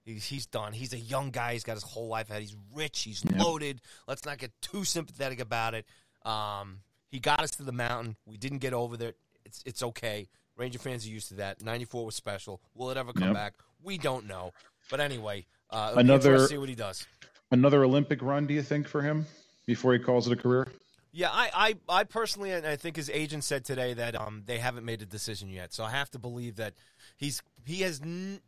[0.08, 0.72] He's, he's done.
[0.74, 1.54] He's a young guy.
[1.54, 2.41] He's got his whole life ahead.
[2.41, 3.02] He's rich.
[3.04, 3.39] He's Yep.
[3.39, 3.82] loaded.
[4.08, 5.86] Let's not get too sympathetic about it.
[6.26, 8.15] Um, he got us to the mountain.
[8.26, 9.13] We didn't get over there.
[9.46, 10.28] It's it's okay.
[10.56, 11.62] Ranger fans are used to that.
[11.62, 12.62] '94 was special.
[12.74, 13.34] Will it ever come Yep.
[13.34, 13.54] back?
[13.84, 14.52] We don't know.
[14.89, 17.06] But anyway, uh, Another- see what he does.
[17.52, 19.26] Another Olympic run, do you think, for him
[19.65, 20.67] before he calls it a career?
[21.13, 24.58] Yeah, I, I, I personally, and I think his agent said today that um, they
[24.58, 25.74] haven't made a decision yet.
[25.74, 26.74] So I have to believe that
[27.17, 28.41] he's he has n-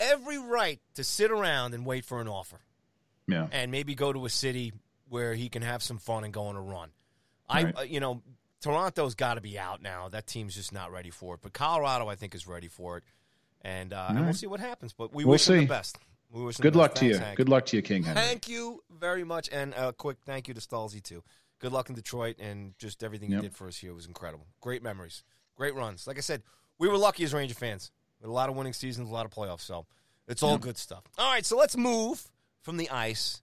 [0.00, 2.60] every right to sit around and wait for an offer,
[3.28, 3.46] Yeah.
[3.52, 4.72] and maybe go to a city
[5.08, 6.90] where he can have some fun and go on a run.
[7.48, 8.22] I, uh, you know,
[8.60, 10.08] Toronto's got to be out now.
[10.08, 11.40] That team's just not ready for it.
[11.42, 13.04] But Colorado, I think, is ready for it,
[13.62, 14.92] and uh, and we'll see what happens.
[14.92, 15.98] But we We'll wish him the best.
[16.30, 17.00] We wish Good the luck best.
[17.00, 17.18] to you.
[17.18, 17.36] Hank.
[17.36, 18.22] Good luck to you, King Henry.
[18.22, 21.24] Thank you very much, and a quick thank you to Stalzy too.
[21.58, 23.36] Good luck in Detroit, and just everything Yep.
[23.42, 24.46] you did for us here was incredible.
[24.60, 25.24] Great memories,
[25.56, 26.06] great runs.
[26.06, 26.42] Like I said,
[26.78, 27.90] we were lucky as Ranger fans
[28.22, 29.62] a lot of winning seasons, a lot of playoffs.
[29.62, 29.86] So
[30.28, 30.58] it's all yeah.
[30.58, 31.04] good stuff.
[31.18, 32.22] All right, so let's move
[32.62, 33.42] from the ice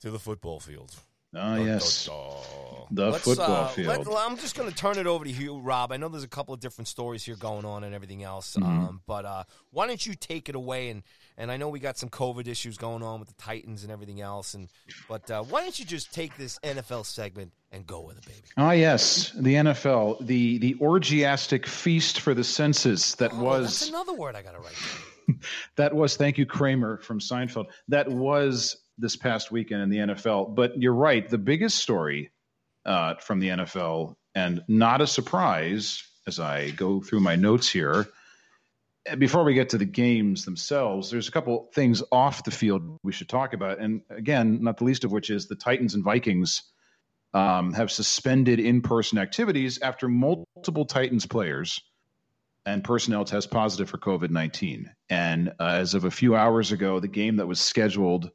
[0.00, 0.94] to the football field.
[1.36, 2.06] Ah, yes.
[2.06, 3.12] dun, dun.
[3.12, 4.06] The football uh, field.
[4.06, 5.90] let- I'm just going to turn it over to you, Rob.
[5.90, 8.64] I know there's a couple of different stories here going on and everything else, Mm-hmm.
[8.86, 10.90] um, but uh, why don't you take it away?
[10.90, 11.02] And
[11.36, 14.20] and I know we got some COVID issues going on with the Titans and everything
[14.20, 14.68] else, and
[15.08, 18.42] but uh, why don't you just take this NFL segment and go with it, baby?
[18.56, 23.88] Ah, yes, the NFL, the the orgiastic feast for the senses that Oh, was that's
[23.88, 25.36] another word I got to write.
[25.76, 27.66] that was thank you Kramer from Seinfeld.
[27.88, 30.54] That was this past weekend in the NFL.
[30.54, 32.30] But you're right, the biggest story
[32.84, 38.06] uh, from the NFL, and not a surprise as I go through my notes here.
[39.18, 43.12] Before we get to the games themselves, there's a couple things off the field we
[43.12, 46.62] should talk about, and again, not the least of which is the Titans and Vikings
[47.34, 51.80] um, have suspended in-person activities after multiple Titans players
[52.64, 54.90] and personnel test positive for COVID 19.
[55.10, 58.30] And uh, as of a few hours ago, the game that was scheduled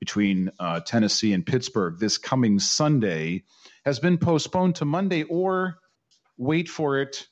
[0.00, 3.44] between uh, Tennessee and Pittsburgh this coming Sunday
[3.84, 5.78] has been postponed to Monday or
[6.36, 7.26] wait for it.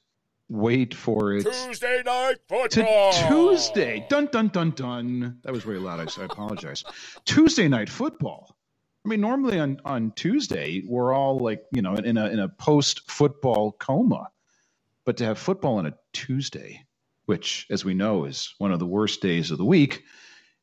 [0.49, 1.43] Wait for it.
[1.43, 3.13] Tuesday night To football.
[3.29, 4.07] Tuesday.
[4.11, 5.39] Dun, dun, dun, dun.
[5.43, 6.01] That was very loud.
[6.01, 6.85] I, I apologize.
[7.25, 8.55] Tuesday night football.
[9.05, 12.49] I mean, normally on, on Tuesday, we're all like, you know, in a, in a
[12.49, 14.29] post football coma.
[15.05, 16.85] But to have football on a Tuesday,
[17.27, 20.05] which, as we know, is one of the worst days of the week,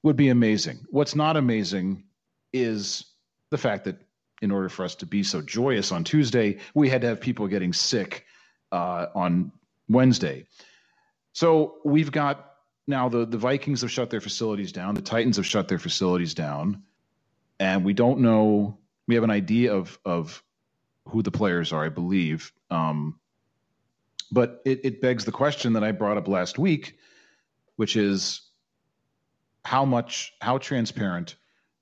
[0.04, 0.80] would be amazing.
[0.90, 2.04] What's not amazing
[2.54, 3.06] is
[3.50, 3.98] the fact that
[4.42, 7.48] in order for us to be so joyous on Tuesday, we had to have people
[7.48, 8.26] getting sick
[8.72, 9.52] uh, on
[9.88, 10.46] Wednesday.
[11.34, 12.56] So we've got
[12.88, 16.34] now the, the Vikings have shut their facilities down, the Titans have shut their facilities
[16.34, 16.84] down,
[17.60, 18.78] and we don't know.
[19.08, 20.44] We have an idea of of
[21.08, 22.52] who the players are, I believe.
[22.70, 23.20] Um,
[24.32, 26.98] but it, it begs the question that I brought up last week,
[27.76, 28.42] which is
[29.63, 31.36] how much, how transparent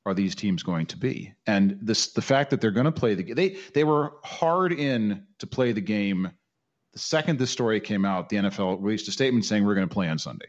[0.05, 1.33] are these teams going to be?
[1.47, 5.25] And this, the fact that they're going to play the they they were hard in
[5.39, 6.31] to play the game.
[6.93, 9.93] The second this story came out, the NFL released a statement saying we're going to
[9.93, 10.47] play on Sunday.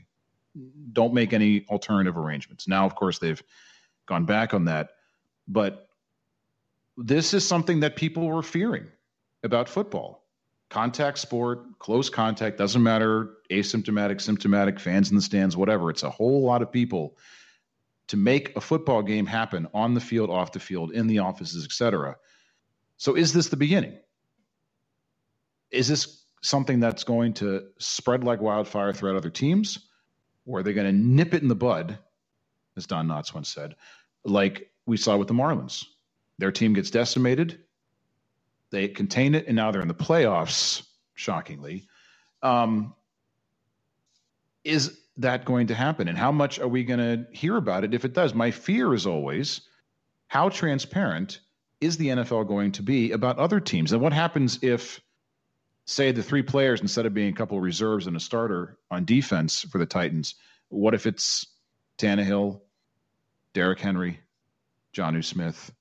[0.92, 2.66] Don't make any alternative arrangements.
[2.66, 3.42] Now, of course, they've
[4.06, 4.90] gone back on that,
[5.46, 5.88] but
[6.96, 8.86] this is something that people were fearing
[9.44, 10.24] about football
[10.70, 15.90] contact sport, close contact, doesn't matter, asymptomatic, symptomatic, fans in the stands, whatever.
[15.90, 17.16] It's a whole lot of people
[18.06, 21.64] to make a football game happen on the field, off the field, in the offices,
[21.64, 22.16] etc.
[22.96, 23.98] So is this the beginning?
[25.70, 29.90] Is this something that's going to spread like wildfire throughout other teams?
[30.46, 31.98] Or are they going to nip it in the bud,
[32.76, 33.76] as Don Knotts once said,
[34.24, 35.85] like we saw with the Marlins?
[36.38, 37.61] Their team gets decimated,
[38.70, 40.85] they contain it, and now they're in the playoffs.
[41.14, 41.87] Shockingly,
[42.42, 42.94] um,
[44.64, 46.09] is that going to happen?
[46.09, 48.35] And how much are we going to hear about it if it does?
[48.35, 49.61] My fear is always
[50.28, 51.40] how transparent
[51.80, 53.92] is the NFL going to be about other teams?
[53.92, 55.00] And what happens if,
[55.87, 59.04] say, the three players, instead of being a couple of reserves and a starter on
[59.04, 60.35] defense for the Titans,
[60.68, 61.46] what if it's
[61.98, 62.61] Tannehill,
[63.54, 64.20] Derrick Henry,
[64.94, 65.72] Jonnu Smith?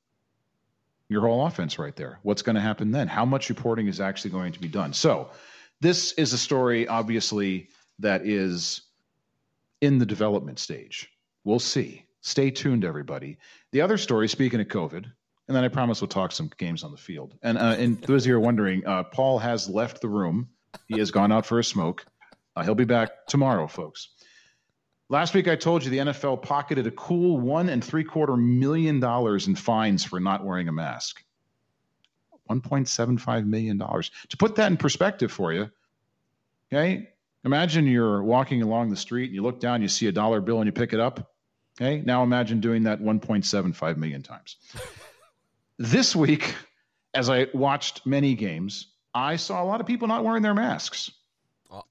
[1.09, 2.19] Your whole offense right there.
[2.23, 3.07] What's going to happen then?
[3.07, 4.93] How much reporting is actually going to be done?
[4.93, 5.31] So,
[5.81, 7.69] this is a story, obviously,
[7.99, 8.81] that is
[9.81, 11.09] in the development stage.
[11.43, 12.05] We'll see.
[12.21, 13.37] Stay tuned, everybody.
[13.71, 15.05] The other story, speaking of COVID,
[15.47, 17.35] and then I promise we'll talk some games on the field.
[17.41, 20.49] And uh, and those of you who are wondering, uh, Paul has left the room.
[20.87, 22.05] He has gone out for a smoke.
[22.55, 24.09] Uh, he'll be back tomorrow, folks.
[25.11, 28.99] Last week, I told you the NFL pocketed a cool one and three quarter million
[28.99, 31.23] dollars in fines for not wearing a mask.
[32.49, 33.77] $1.75 million.
[33.77, 35.69] To put that in perspective for you,
[36.71, 37.09] okay,
[37.43, 40.57] imagine you're walking along the street and you look down, you see a dollar bill
[40.57, 41.31] and you pick it up.
[41.79, 44.57] Okay, now imagine doing that 1.75 million times.
[45.79, 46.55] this week,
[47.13, 51.11] as I watched many games, I saw a lot of people not wearing their masks.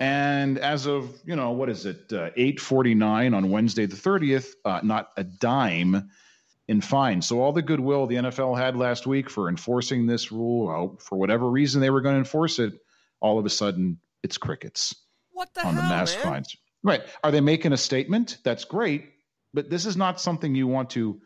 [0.00, 2.12] And as of you know, what is it?
[2.12, 4.54] Uh, Eight forty nine on Wednesday the thirtieth.
[4.64, 6.10] Uh, not a dime
[6.66, 7.26] in fines.
[7.26, 11.16] So all the goodwill the NFL had last week for enforcing this rule, well, for
[11.16, 12.74] whatever reason they were going to enforce it,
[13.20, 14.94] all of a sudden it's crickets
[15.32, 16.24] What the on hell, the mask man?
[16.24, 16.56] fines.
[16.82, 17.02] Right?
[17.24, 18.38] Are they making a statement?
[18.44, 19.10] That's great,
[19.54, 21.20] but this is not something you want to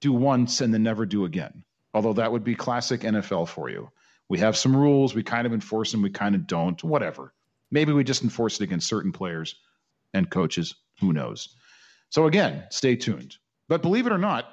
[0.00, 1.64] do once and then never do again.
[1.94, 3.90] Although that would be classic NFL for you.
[4.28, 6.82] We have some rules, we kind of enforce them, we kind of don't.
[6.84, 7.32] Whatever.
[7.70, 9.56] Maybe we just enforce it against certain players
[10.14, 10.74] and coaches.
[11.00, 11.54] Who knows?
[12.10, 13.36] So again, stay tuned.
[13.68, 14.46] But believe it or not,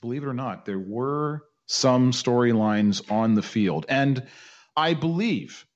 [0.00, 3.86] believe it or not, there were some storylines on the field.
[3.88, 4.26] And
[4.76, 5.66] I believe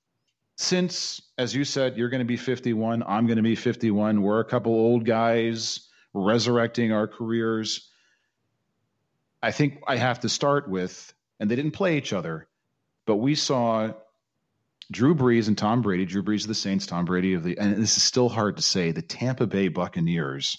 [0.56, 4.40] since, as you said, you're going to be 51, I'm going to be 51, we're
[4.40, 7.90] a couple old guys resurrecting our careers.
[9.42, 12.46] I think I have to start with, and they didn't play each other,
[13.04, 13.92] but we saw
[14.90, 16.04] Drew Brees and Tom Brady.
[16.04, 18.62] Drew Brees of the Saints, Tom Brady of the, and this is still hard to
[18.62, 20.58] say, the Tampa Bay Buccaneers.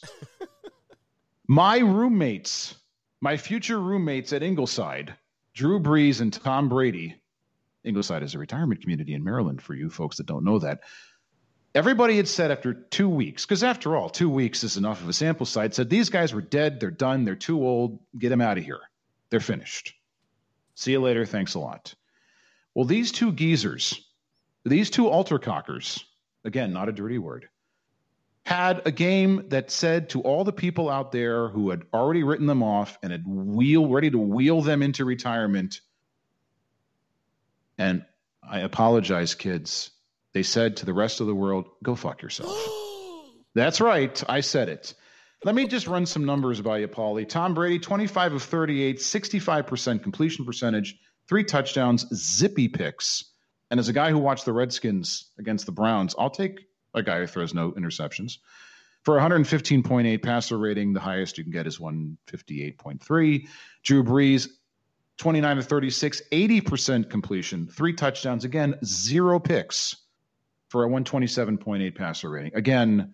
[1.48, 2.76] my roommates,
[3.22, 5.16] my future roommates at Ingleside,
[5.54, 7.16] Drew Brees and Tom Brady.
[7.84, 10.82] Ingleside is a retirement community in Maryland for you folks that don't know that.
[11.76, 15.14] Everybody had said after two weeks, because after all, two weeks is enough of a
[15.14, 18.58] sample size, said these guys were dead, they're done, they're too old, get them out
[18.58, 18.80] of here.
[19.30, 19.94] They're finished.
[20.76, 21.94] See you later, thanks a lot.
[22.74, 24.05] Well, these two geezers,
[24.66, 26.04] these two alter kockers,
[26.44, 27.48] again, not a dirty word,
[28.46, 32.48] had a game that said to all the people out there who had already written
[32.48, 35.82] them off and had wheel ready to wheel them into retirement.
[37.78, 38.06] And
[38.48, 39.92] I apologize, kids.
[40.34, 42.56] They said to the rest of the world, go fuck yourself.
[43.56, 44.22] That's right.
[44.28, 44.94] I said it.
[45.44, 47.28] Let me just run some numbers by you, Paulie.
[47.28, 50.98] Tom Brady, 25 of 38, 65% completion percentage,
[51.28, 53.26] three touchdowns, zippy picks.
[53.72, 57.20] And as a guy who watched the Redskins against the Browns, I'll take a guy
[57.20, 58.38] who throws no interceptions.
[59.04, 63.48] For 115.8 passer rating, the highest you can get is 158.3.
[63.84, 64.50] Drew Brees,
[65.18, 68.44] 29 to 36, 80% completion, three touchdowns.
[68.46, 69.96] Again, zero picks
[70.70, 72.56] for a 127.8 passer rating.
[72.56, 73.14] Again,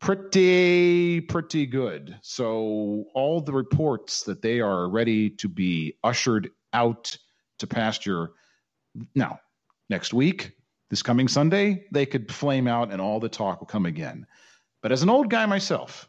[0.00, 2.16] pretty, pretty good.
[2.22, 7.16] So, all the reports that they are ready to be ushered out
[7.58, 8.30] to pasture.
[9.14, 9.40] Now,
[9.88, 10.52] next week,
[10.90, 14.26] this coming Sunday, they could flame out and all the talk will come again.
[14.82, 16.08] But as an old guy myself,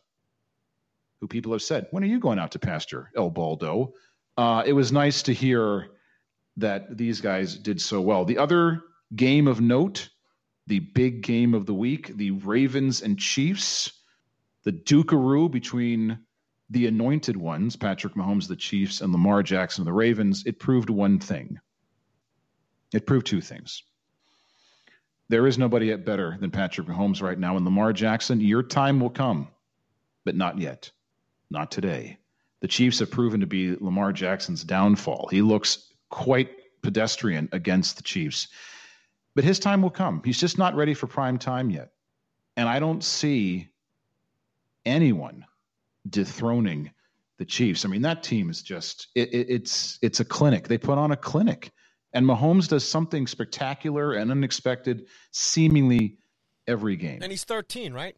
[1.21, 3.93] who people have said, when are you going out to pasture, El Baldo?
[4.37, 5.87] Uh, it was nice to hear
[6.57, 8.23] that these guys did so well.
[8.25, 8.81] The other
[9.15, 10.09] game of note
[10.69, 13.91] the big game of the week, the Ravens and Chiefs,
[14.63, 16.19] the Dukeroo between
[16.69, 21.17] the anointed ones, Patrick Mahomes, the Chiefs, and Lamar Jackson, the Ravens, it proved one
[21.17, 21.59] thing.
[22.93, 23.83] It proved two things.
[25.29, 27.55] There is nobody at better than Patrick Mahomes right now.
[27.55, 29.47] And Lamar Jackson, your time will come,
[30.25, 30.91] but not yet.
[31.51, 32.17] Not today.
[32.61, 35.29] The Chiefs have proven to be Lamar Jackson's downfall.
[35.31, 36.49] He looks quite
[36.81, 38.47] pedestrian against the Chiefs.
[39.35, 40.21] But his time will come.
[40.25, 41.91] He's just not ready for prime time yet.
[42.57, 43.69] And I don't see
[44.85, 45.45] anyone
[46.09, 46.91] dethroning
[47.37, 47.85] the Chiefs.
[47.85, 50.67] I mean, that team is just it, it, it's it's a clinic.
[50.67, 51.71] They put on a clinic.
[52.13, 56.17] And Mahomes does something spectacular and unexpected seemingly
[56.67, 57.19] every game.
[57.21, 58.15] And he's 13, right?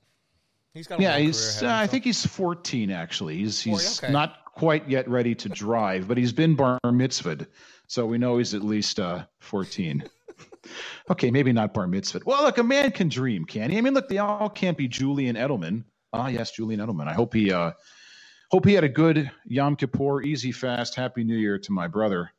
[0.73, 1.61] He's got yeah, he's.
[1.61, 3.37] Uh, I think he's 14 actually.
[3.37, 4.11] He's he's okay.
[4.11, 7.47] not quite yet ready to drive, but he's been bar mitzvahed,
[7.87, 10.03] so we know he's at least uh, 14
[11.09, 12.21] okay, maybe not bar mitzvah.
[12.25, 13.77] Well, look, a man can dream, can he?
[13.77, 15.83] I mean, look, they all can't be Julian Edelman.
[16.13, 17.07] Ah, yes, Julian Edelman.
[17.07, 17.71] I hope he uh,
[18.49, 22.31] hope he had a good Yom Kippur, easy fast, Happy New Year to my brother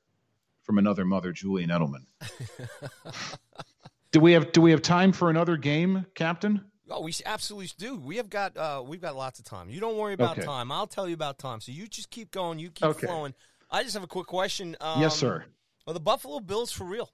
[0.62, 2.06] from another mother, Julian Edelman.
[4.12, 6.64] do we have do we have time for another game, Captain?
[6.90, 7.96] Oh, we absolutely do.
[7.96, 9.70] We have got uh, we've got lots of time.
[9.70, 10.46] You don't worry about okay.
[10.46, 10.70] time.
[10.70, 11.60] I'll tell you about time.
[11.60, 12.58] So you just keep going.
[12.58, 13.06] You keep okay.
[13.06, 13.34] flowing.
[13.70, 14.76] I just have a quick question.
[14.80, 15.44] Um, yes, sir.
[15.86, 17.10] Are the Buffalo Bills for real?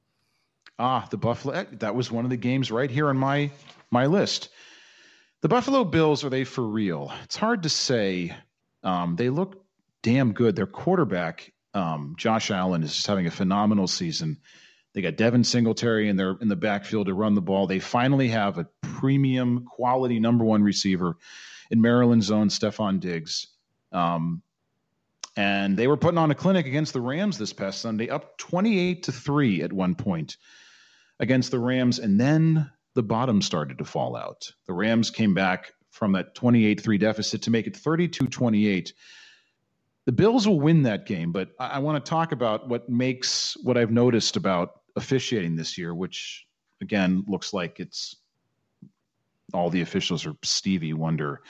[0.78, 1.54] Ah, the Buffalo.
[1.54, 3.50] Eh, that was one of the games right here on my
[3.90, 4.48] my list.
[5.40, 7.12] The Buffalo Bills are they for real?
[7.24, 8.34] It's hard to say.
[8.82, 9.64] Um, they look
[10.02, 10.56] damn good.
[10.56, 14.38] Their quarterback, um, Josh Allen, is just having a phenomenal season.
[14.94, 17.66] They got Devin Singletary in their in the backfield to run the ball.
[17.66, 21.16] They finally have a premium quality number one receiver
[21.70, 23.48] in Maryland's own Stefon Diggs.
[23.92, 24.42] Um,
[25.37, 29.04] and they were putting on a clinic against the Rams this past Sunday, up 28
[29.04, 30.37] to 3 at one point
[31.21, 34.50] against the Rams, and then the bottom started to fall out.
[34.66, 38.92] The Rams came back from that 28 3 deficit to make it 32 28.
[40.09, 43.59] The Bills will win that game, but I, I want to talk about what makes
[43.63, 46.46] what I've noticed about officiating this year, which
[46.81, 48.17] again looks like it's
[49.52, 51.42] all the officials are Stevie Wonder.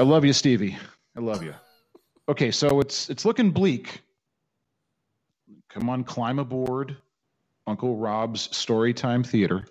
[0.00, 0.76] I love you, Stevie.
[1.16, 1.54] I love you.
[2.28, 4.00] Okay, so it's it's looking bleak.
[5.68, 6.96] Come on, climb aboard.
[7.68, 9.64] Uncle Rob's Storytime Theater.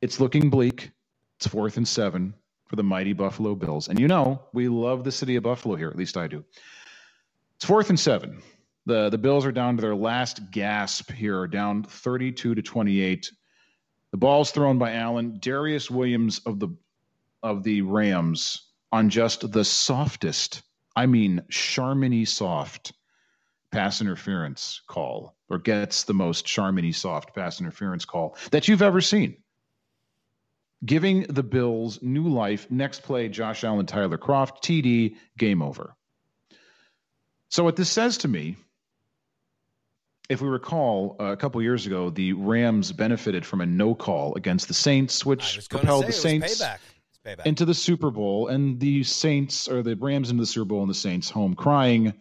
[0.00, 0.90] It's looking bleak.
[1.36, 2.34] It's fourth and seven
[2.66, 3.86] for the mighty Buffalo Bills.
[3.86, 6.44] And you know, we love the city of Buffalo here, at least I do.
[7.56, 8.42] It's fourth and seven.
[8.84, 13.30] The the Bills are down to their last gasp here, down 32 to 28.
[14.12, 15.38] The ball's thrown by Allen.
[15.40, 16.68] Darious Williams of the
[17.42, 20.62] of the Rams on just the softest,
[20.94, 22.92] I mean Charmony soft
[23.70, 29.00] pass interference call or gets the most Charmony soft pass interference call that you've ever
[29.00, 29.36] seen.
[30.84, 32.70] Giving the Bills new life.
[32.70, 35.96] Next play, Josh Allen, Tyler Kroft, TD, game over.
[37.48, 38.56] So what this says to me,
[40.28, 44.34] if we recall, uh, a couple years ago, the Rams benefited from a no call
[44.34, 46.78] against the Saints, which propelled the Saints payback.
[47.24, 47.46] Payback.
[47.46, 50.90] into the Super Bowl, and the Saints or the Rams into the Super Bowl, and
[50.90, 52.12] the Saints home crying.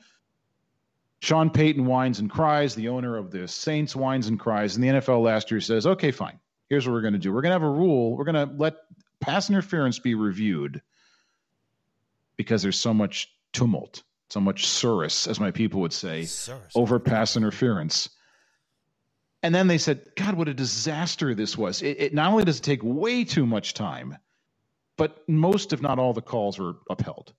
[1.19, 2.75] Sean Payton whines and cries.
[2.75, 4.75] The owner of the Saints whines and cries.
[4.75, 6.39] And the NFL last year says, "Okay, fine.
[6.69, 7.33] Here's what we're going to do.
[7.33, 8.15] We're going to have a rule.
[8.15, 8.75] We're going to let
[9.19, 10.81] pass interference be reviewed
[12.37, 14.03] because there's so much tumult,
[14.35, 18.09] so much surus, as my people would say, Sir, over pass interference.
[19.41, 21.81] And then they said, God, what a disaster this was.
[21.81, 24.17] It, it not only does it take way too much time,
[24.97, 27.31] but most, if not all, the calls were upheld.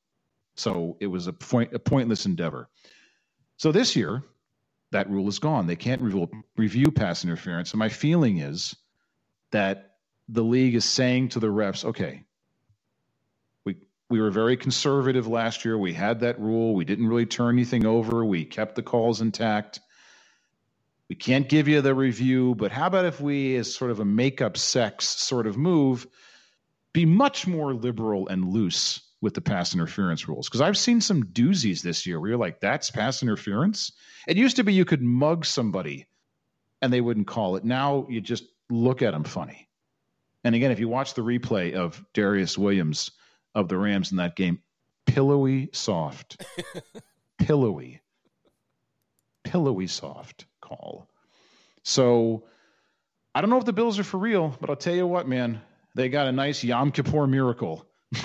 [0.54, 2.70] So it was a, point, a pointless endeavor.
[3.58, 4.22] So this year,
[4.92, 5.66] that rule is gone.
[5.66, 7.72] They can't review, review pass interference.
[7.72, 8.74] And my feeling is
[9.50, 9.96] that
[10.30, 12.22] the league is saying to the refs, okay,
[14.08, 15.76] we we were very conservative last year.
[15.76, 16.74] We had that rule.
[16.74, 18.24] We didn't really turn anything over.
[18.24, 19.80] We kept the calls intact.
[21.08, 24.04] We can't give you the review, but how about if we, as sort of a
[24.04, 26.06] make-up sex sort of move,
[26.92, 30.48] be much more liberal and loose with the pass interference rules?
[30.48, 33.92] Because I've seen some doozies this year where you're like, that's pass interference.
[34.26, 36.08] It used to be you could mug somebody
[36.82, 37.64] and they wouldn't call it.
[37.64, 39.68] Now you just look at them funny.
[40.42, 43.10] And again, if you watch the replay of Darious Williams
[43.56, 44.60] of the Rams in that game,
[45.06, 46.44] pillowy soft,
[47.38, 48.02] pillowy,
[49.42, 51.08] pillowy soft call.
[51.82, 52.44] So
[53.34, 55.62] I don't know if the Bills are for real, but I'll tell you what, man,
[55.94, 57.86] they got a nice Yom Kippur miracle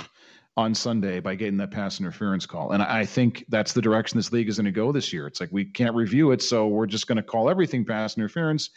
[0.58, 2.72] on Sunday by getting that pass interference call.
[2.72, 5.28] And I think that's the direction this league is going to go this year.
[5.28, 8.70] It's like we can't review it, so we're just going to call everything pass interference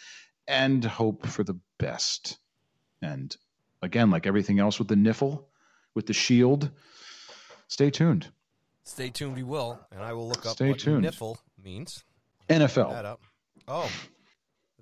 [0.46, 2.38] and hope for the best.
[3.02, 3.36] And
[3.82, 5.46] again, like everything else with the niffle,
[5.94, 6.70] with the shield,
[7.68, 8.28] stay tuned.
[8.84, 11.04] Stay tuned, we will, and I will look up Stay what tuned.
[11.04, 12.04] niffle means.
[12.50, 12.90] NFL.
[12.92, 13.20] That up.
[13.66, 13.90] Oh,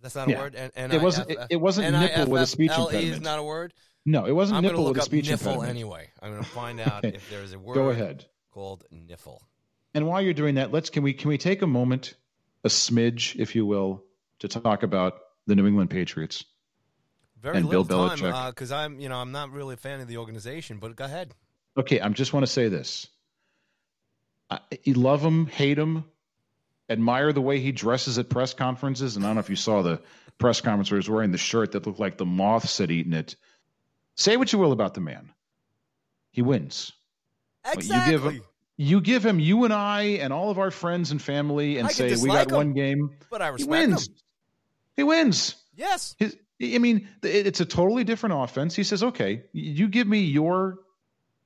[0.00, 0.38] that's not a Yeah.
[0.40, 0.54] word.
[0.56, 3.22] And, and It wasn't- it- it wasn't nipple with a speech is impediment.
[3.22, 3.72] not a word.
[4.04, 5.68] No, it wasn't I'm nipple with a speech niffle impediment.
[5.70, 6.10] anyway.
[6.20, 8.26] I'm going to find out if there's a word Go ahead.
[8.50, 9.38] called niffle.
[9.94, 12.14] And while you're doing that, let's can we can we take a moment,
[12.64, 14.02] a smidge, if you will,
[14.40, 15.14] to talk about
[15.46, 16.44] the New England Patriots.
[17.42, 18.32] Very And little Bill time Belichick.
[18.32, 20.78] Uh, because I'm, you know, I'm not really a fan of the organization.
[20.78, 21.34] But go ahead.
[21.76, 23.08] Okay, I just want to say this.
[24.50, 26.04] I, you love him, hate him,
[26.88, 29.16] admire the way he dresses at press conferences.
[29.16, 30.00] And I don't know if you saw the
[30.38, 33.12] press conference where he was wearing the shirt that looked like the moths had eaten
[33.14, 33.34] it.
[34.14, 35.30] Say what you will about the man.
[36.30, 36.92] He wins.
[37.64, 37.96] Exactly.
[37.96, 38.42] you give him-
[38.76, 41.92] You give him you and I and all of our friends and family and I
[41.92, 43.10] say we got one game.
[43.30, 44.08] but I He respect wins.
[44.08, 44.14] him.
[44.96, 45.54] He wins.
[45.74, 46.14] Yes.
[46.18, 48.76] His, I mean, it's a totally different offense.
[48.76, 50.78] He says, "Okay, you give me your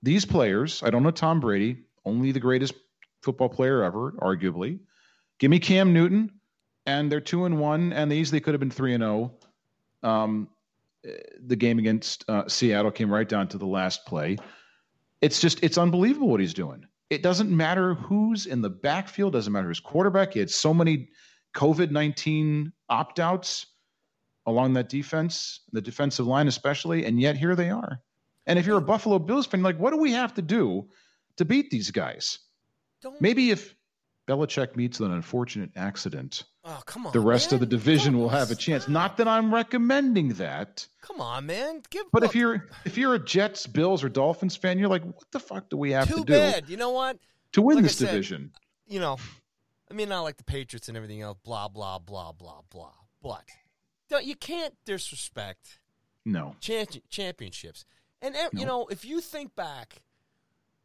[0.02, 0.82] these players.
[0.82, 2.74] I don't know Tom Brady, only the greatest
[3.22, 4.78] football player ever, arguably.
[5.38, 6.30] Give me Cam Newton,
[6.84, 9.34] and they're two and one, and they easily could have been three and zero.
[10.02, 10.48] Um,
[11.04, 14.36] eh, the game against uh, Seattle came right down to the last play.
[15.22, 16.86] It's just it's unbelievable what he's doing.
[17.08, 19.32] It doesn't matter who's in the backfield.
[19.32, 20.34] Doesn't matter who's quarterback.
[20.34, 21.08] He had so many
[21.54, 23.66] COVID nineteen opt outs
[24.46, 28.00] along that defense, the defensive line especially, and yet here they are.
[28.46, 30.88] And if you're a Buffalo Bills fan, like, what do we have to do
[31.36, 32.38] to beat these guys?
[33.02, 33.20] Don't.
[33.20, 33.74] Maybe if
[34.28, 37.12] Belichick meets an unfortunate accident, Oh, come on.
[37.12, 38.84] the rest of the division will have a chance.
[38.84, 38.92] stop.
[38.92, 41.82] Not that I'm recommending that, Come on, man.
[41.90, 42.04] Give.
[42.12, 45.30] but look, if you're if you're a Jets, Bills, or Dolphins fan, you're like, what
[45.30, 46.68] the fuck do we have too to do bad.
[46.68, 47.18] You know what?
[47.52, 48.52] to win Like this said, division?
[48.88, 49.16] You know,
[49.90, 51.38] I mean, not like the Patriots and everything else.
[51.44, 52.92] Blah blah blah blah blah.
[53.22, 53.44] But
[54.08, 55.78] don't, you can't disrespect
[56.24, 57.84] No, champ- championships.
[58.22, 58.80] And ev- you No.
[58.82, 60.02] know, if you think back,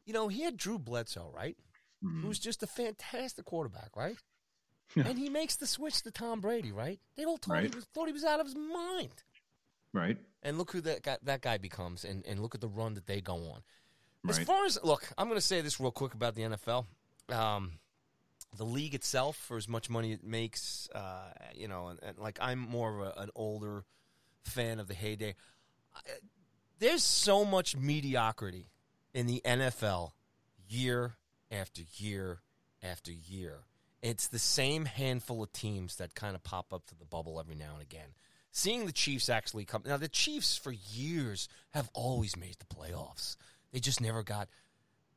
[0.06, 1.58] you know, he had Drew Bledsoe, right?
[2.04, 2.22] Mhm.
[2.22, 4.18] Who's just a fantastic quarterback, right?
[4.96, 5.08] Yeah.
[5.08, 7.00] And he makes the switch to Tom Brady, right?
[7.16, 7.70] They all thought, Right.
[7.70, 9.24] he was, thought he was out of his mind.
[9.94, 12.94] right, And look who that guy, that guy becomes, and, and look at the run
[12.96, 13.62] that they go on.
[14.30, 16.86] As far as look, I'm going to say this real quick about the NFL.
[17.30, 17.80] Um,
[18.58, 22.38] the league itself, for as much money it makes, uh, you know, and, and like
[22.41, 23.86] I'm more of a, an older
[24.43, 25.36] fan of the heyday.
[26.80, 28.72] There's so much mediocrity
[29.14, 30.12] in the NFL
[30.68, 31.16] year
[31.52, 32.39] after year
[32.84, 33.60] after year.
[34.02, 37.56] It's the same handful of teams that kind of pop up to the bubble every
[37.56, 38.10] now and again.
[38.52, 43.38] Seeing the Chiefs actually come now, the Chiefs for years have always made the playoffs.
[43.72, 44.49] They just never got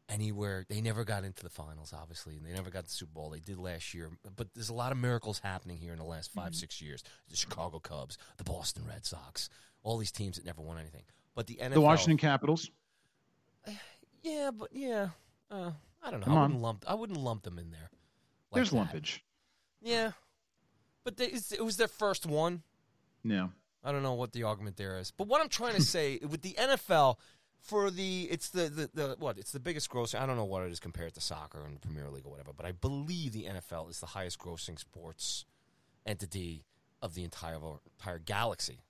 [0.08, 0.64] anywhere.
[0.68, 3.30] They never got into the finals, obviously, and they never got the Super Bowl.
[3.30, 6.32] They did last year, but there's a lot of miracles happening here in the last
[6.32, 7.02] 5 six years.
[7.28, 9.48] The Chicago Cubs, the Boston Red Sox,
[9.82, 11.04] all these teams that never won anything.
[11.34, 12.70] But the NFL, the Washington Capitals.
[14.22, 15.08] yeah, but yeah,
[15.50, 16.26] uh, I don't know.
[16.26, 16.84] Come I wouldn't lump.
[16.86, 17.90] I wouldn't lump them in there
[18.50, 18.76] Like There's that.
[18.76, 19.24] lumpage.
[19.80, 20.12] Yeah,
[21.04, 22.62] but they, it was their first one.
[23.22, 23.48] Yeah.
[23.86, 26.42] I don't know what the argument there is, but what I'm trying to say with
[26.42, 27.16] the NFL,
[27.64, 30.20] for the it's the, the the what it's the biggest grossing.
[30.20, 32.52] I don't know what it is compared to soccer and the Premier League or whatever,
[32.54, 35.46] but I believe the NFL is the highest grossing sports
[36.06, 36.64] entity
[37.00, 37.58] of the entire
[37.98, 38.80] entire galaxy,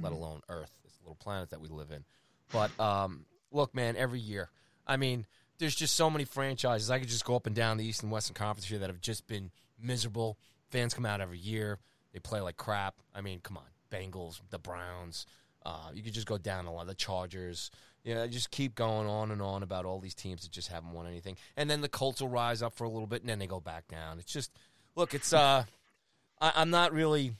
[0.00, 2.04] let alone Earth, this little planet that we live in.
[2.52, 4.50] But um, look, man, every year,
[4.86, 5.26] I mean,
[5.58, 6.90] there's just so many franchises.
[6.90, 9.00] I could just go up and down the East and Western Conference here that have
[9.00, 9.50] just been
[9.80, 10.38] miserable.
[10.70, 11.78] Fans come out every year.
[12.12, 12.94] They play like crap.
[13.14, 15.26] I mean, come on, Bengals, the Browns.
[15.64, 16.86] Uh, you could just go down a lot.
[16.86, 17.70] The Chargers.
[18.04, 20.92] You know, just keep going on and on about all these teams that just haven't
[20.92, 21.36] won anything.
[21.56, 23.60] And then the Colts will rise up for a little bit, and then they go
[23.60, 24.18] back down.
[24.18, 24.50] It's just,
[24.96, 25.64] look, it's uh,
[26.40, 27.32] I, I'm not really,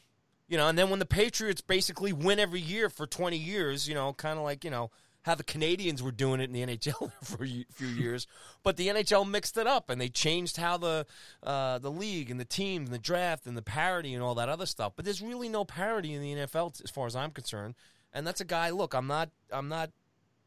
[0.49, 0.69] you know.
[0.69, 4.39] And then when the Patriots basically win every year for 20 years, you know, kind
[4.39, 4.91] of like you know
[5.23, 8.27] how the Canadiens were doing it in the NHL for a few years,
[8.63, 11.07] but the NHL mixed it up and they changed how the
[11.43, 14.49] uh, the league and the teams and the draft and the parity and all that
[14.49, 14.93] other stuff.
[14.97, 17.75] But there's really no parity in the NFL as far as I'm concerned.
[18.13, 18.71] And that's a guy.
[18.71, 19.31] Look, I'm not.
[19.53, 19.91] I'm not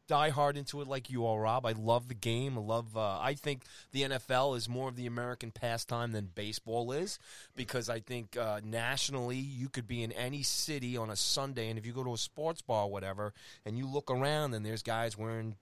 [0.07, 1.65] die hard into it like you are, Rob.
[1.65, 2.57] I love the game.
[2.57, 2.97] I love.
[2.97, 7.19] Uh, I think the NFL is more of the American pastime than baseball is
[7.55, 11.79] because I think uh, nationally you could be in any city on a Sunday, and
[11.79, 13.33] if you go to a sports bar or whatever,
[13.65, 15.55] and you look around, and there's guys wearing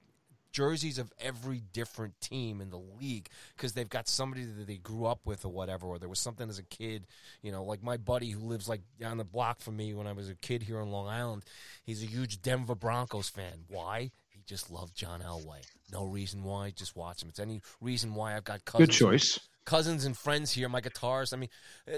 [0.51, 5.05] jerseys of every different team in the league because they've got somebody that they grew
[5.05, 7.07] up with or whatever, or there was something as a kid,
[7.41, 10.11] you know, like my buddy who lives like down the block from me when I
[10.11, 11.43] was a kid here on Long Island.
[11.83, 13.65] He's a huge Denver Broncos fan.
[13.67, 14.11] Why?
[14.51, 15.61] Just love John Elway.
[15.93, 16.71] No reason why.
[16.71, 17.29] Just watch him.
[17.29, 18.89] It's any reason why I've got cousins.
[18.89, 19.39] Good choice.
[19.63, 20.67] Cousins and friends here.
[20.67, 21.31] My guitars.
[21.31, 21.47] I mean,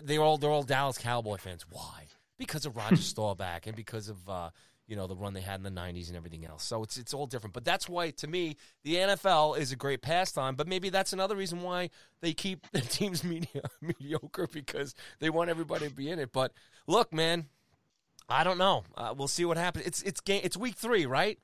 [0.04, 1.66] they're all they're all Dallas Cowboy fans.
[1.68, 2.06] Why?
[2.38, 4.52] Because of Roger Staubach and because of uh,
[4.86, 6.64] you know the run they had in the '90s and everything else.
[6.64, 7.56] So it's it's all different.
[7.56, 10.54] But that's why, to me, the NFL is a great pastime.
[10.54, 11.90] But maybe that's another reason why
[12.22, 16.32] they keep their teams media, mediocre because they want everybody to be in it.
[16.32, 16.54] But
[16.86, 17.48] look, man,
[18.30, 18.84] I don't know.
[18.96, 19.88] Uh, we'll see what happens.
[19.88, 20.42] It's it's game.
[20.44, 21.40] It's week three, right?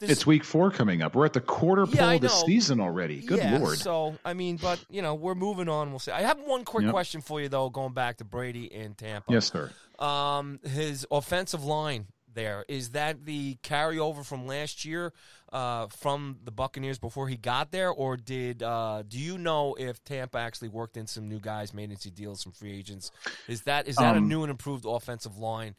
[0.00, 1.14] This- It's week four coming up.
[1.14, 3.20] We're at the quarter Yeah, pole of the season already.
[3.20, 3.78] Good yeah, lord.
[3.78, 5.90] So I mean, but you know, we're moving on.
[5.90, 6.10] We'll see.
[6.10, 6.92] I have one quick Yep.
[6.92, 9.32] question for you though, going back to Brady in Tampa.
[9.32, 9.70] yes, sir.
[10.00, 15.12] Um, his offensive line there is that the carryover from last year,
[15.52, 20.02] uh, from the Buccaneers before he got there, or did uh, do you know if
[20.02, 23.12] Tampa actually worked in some new guys, made into deals, some free agents?
[23.46, 25.76] Is that is that a Um, new and improved offensive line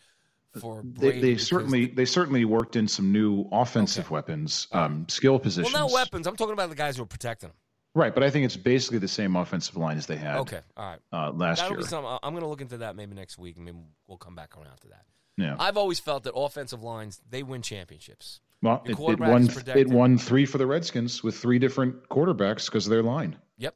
[0.60, 1.22] for They, Brady?
[1.22, 4.14] they Because- certainly they certainly worked in some new offensive Okay.
[4.14, 5.74] weapons, um, skill positions.
[5.74, 6.28] well, not weapons.
[6.28, 7.58] I'm talking about the guys who are protecting them.
[7.94, 10.86] Right, but I think it's basically the same offensive line as they had Okay, all
[10.86, 11.00] right.
[11.14, 12.18] uh, last That'll year.
[12.22, 13.78] I'm going to look into that maybe next week, and maybe
[14.08, 15.06] we'll come back around to that.
[15.38, 15.56] yeah.
[15.58, 18.42] I've always felt that offensive lines they win championships.
[18.62, 22.86] Well, it, it won it won three for the Redskins with three different quarterbacks because
[22.86, 23.38] of their line.
[23.60, 23.76] Yep,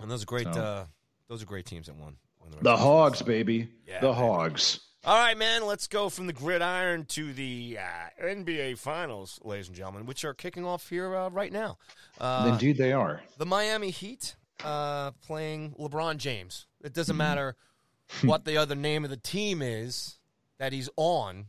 [0.00, 0.44] and those are great.
[0.44, 0.86] So- Uh,
[1.28, 2.16] those are great teams that won.
[2.40, 3.68] won The Hogs, baby.
[3.86, 4.18] Yeah, the baby.
[4.20, 4.80] Hogs.
[5.04, 9.76] All right, man, let's go from the gridiron to the uh, NBA Finals, ladies and
[9.76, 11.78] gentlemen, which are kicking off here uh, right now.
[12.20, 13.20] Uh, Indeed, they are.
[13.36, 16.66] The Miami Heat uh, playing LeBron James.
[16.84, 17.18] It doesn't mm-hmm.
[17.18, 17.56] matter
[18.22, 20.20] what the other name of the team is
[20.58, 21.46] that he's on,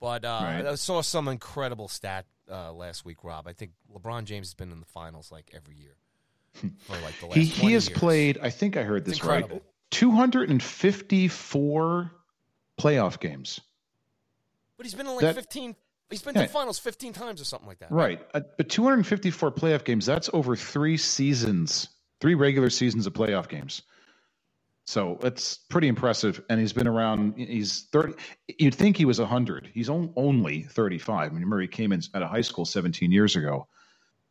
[0.00, 0.64] but uh, right.
[0.64, 3.46] I saw some incredible stat uh, last week, Rob.
[3.46, 5.96] I think LeBron James has been in the finals like every year
[6.54, 7.98] for like the last He, he has years.
[7.98, 9.44] played, I think I heard this right,
[9.90, 12.12] 254
[12.78, 13.60] playoff games.
[14.76, 15.74] but he's been in like that- fifteen.
[16.10, 16.46] He's been to Yeah.
[16.46, 17.90] the finals fifteen times or something like that.
[17.90, 20.06] Right, uh, but two hundred and fifty-four playoff games.
[20.06, 21.88] That's over three seasons,
[22.20, 23.82] three regular seasons of playoff games.
[24.84, 26.40] So that's pretty impressive.
[26.48, 27.34] And he's been around.
[27.38, 28.14] He's thirty.
[28.46, 29.68] You'd think he was hundred.
[29.74, 31.22] He's on, only thirty-five.
[31.30, 33.66] I mean, remember he came in out of high school seventeen years ago.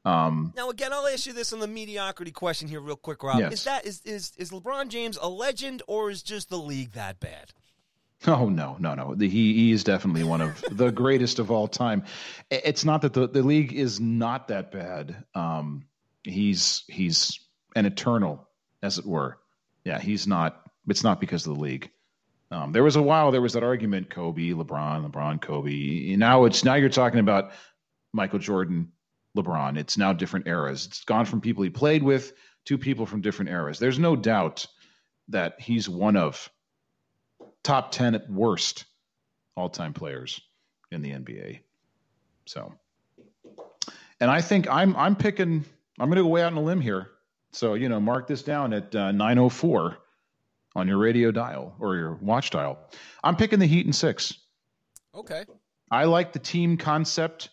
[0.05, 3.39] Um, Now again, I'll ask you this on the mediocrity question here, real quick, Rob.
[3.39, 3.53] Yes.
[3.53, 7.19] Is that is, is is LeBron James a legend or is just the league that
[7.19, 7.51] bad?
[8.27, 9.13] Oh no, no, no!
[9.13, 12.03] The, he he is definitely one of the greatest of all time.
[12.49, 15.23] It's not that the, the league is not that bad.
[15.35, 15.85] Um,
[16.23, 17.39] he's he's
[17.75, 18.47] an eternal,
[18.81, 19.37] as it were.
[19.83, 20.61] Yeah, he's not.
[20.87, 21.91] It's not because of the league.
[22.51, 26.15] Um, there was a while there was that argument: Kobe, LeBron, LeBron, Kobe.
[26.15, 27.51] Now it's now you're talking about
[28.13, 28.91] Michael Jordan,
[29.37, 29.77] LeBron.
[29.77, 30.85] It's now different eras.
[30.85, 32.33] It's gone from people he played with
[32.65, 33.77] to people from different eras.
[33.77, 34.65] There's no doubt
[35.27, 36.49] that he's one of
[37.65, 38.85] top 10 at worst
[39.57, 40.39] all-time players
[40.91, 41.59] in the NBA.
[42.45, 42.73] So,
[44.19, 45.65] and I think I'm I'm picking
[45.99, 47.09] I'm going to go way out on a limb here.
[47.51, 49.97] So, you know, mark this down at uh, 904
[50.75, 52.77] on your radio dial or your watch dial.
[53.23, 54.33] I'm picking the Heat in 6.
[55.15, 55.45] Okay.
[55.89, 57.49] I like the team concept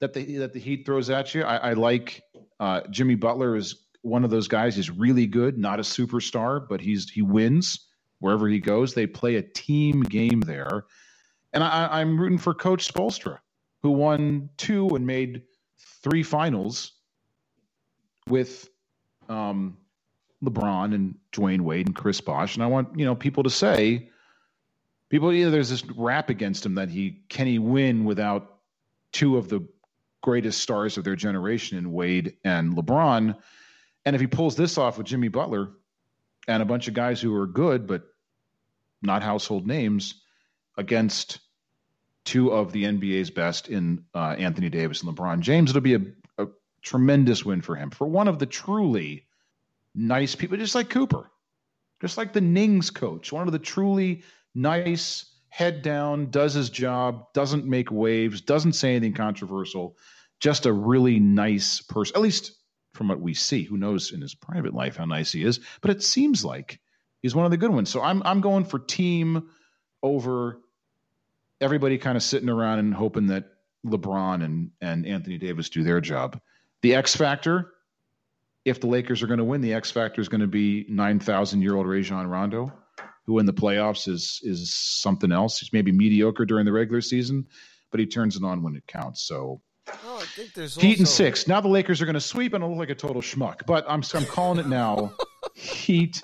[0.00, 1.42] that the that the Heat throws at you.
[1.42, 2.22] I, I like
[2.60, 4.76] uh, Jimmy Butler is one of those guys.
[4.76, 7.86] He's really good, not a superstar, but he's he wins
[8.24, 8.94] wherever he goes.
[8.94, 10.86] They play a team game there,
[11.52, 13.38] and I, I'm rooting for Coach Spoelstra,
[13.82, 15.42] who won two and made
[16.02, 16.92] three finals
[18.26, 18.70] with
[19.28, 19.76] um,
[20.42, 22.54] LeBron and Dwyane Wade and Chris Bosh.
[22.54, 24.08] And I want you know people to say,
[25.10, 28.58] people either there's this rap against him that he can he win without
[29.12, 29.66] two of the
[30.22, 33.36] greatest stars of their generation in Wade and LeBron.
[34.06, 35.72] And if he pulls this off with Jimmy Butler
[36.48, 38.04] and a bunch of guys who are good but
[39.04, 40.14] not household names
[40.76, 41.40] against
[42.24, 46.02] two of the NBA's best in uh, Anthony Davis and LeBron James, it'll be a,
[46.38, 46.46] a
[46.82, 47.90] tremendous win for him.
[47.90, 49.26] For one of the truly
[49.94, 51.30] nice people, just like Cooper,
[52.00, 54.22] just like the Nings coach, one of the truly
[54.54, 59.96] nice, head down, does his job, doesn't make waves, doesn't say anything controversial,
[60.40, 62.52] just a really nice person, at least
[62.92, 63.62] from what we see.
[63.62, 66.80] Who knows in his private life how nice he is, but it seems like
[67.24, 67.88] he's one of the good ones.
[67.88, 69.48] So I'm I'm going for team
[70.02, 70.60] over
[71.58, 73.46] everybody kind of sitting around and hoping that
[73.86, 76.38] LeBron and, and Anthony Davis do their job.
[76.82, 77.72] The X factor,
[78.66, 81.62] if the Lakers are going to win, the X factor is going to be 9,000
[81.62, 82.70] year old Rajon Rondo,
[83.24, 85.58] who in the playoffs is is something else.
[85.58, 87.46] He's maybe mediocre during the regular season,
[87.90, 89.22] but he turns it on when it counts.
[89.22, 89.62] So
[90.06, 91.46] Oh, I think there's Heat and six.
[91.48, 93.66] Now the Lakers are going to sweep and it'll look like a total schmuck.
[93.66, 95.12] But I'm I'm calling it now.
[95.54, 96.22] Heat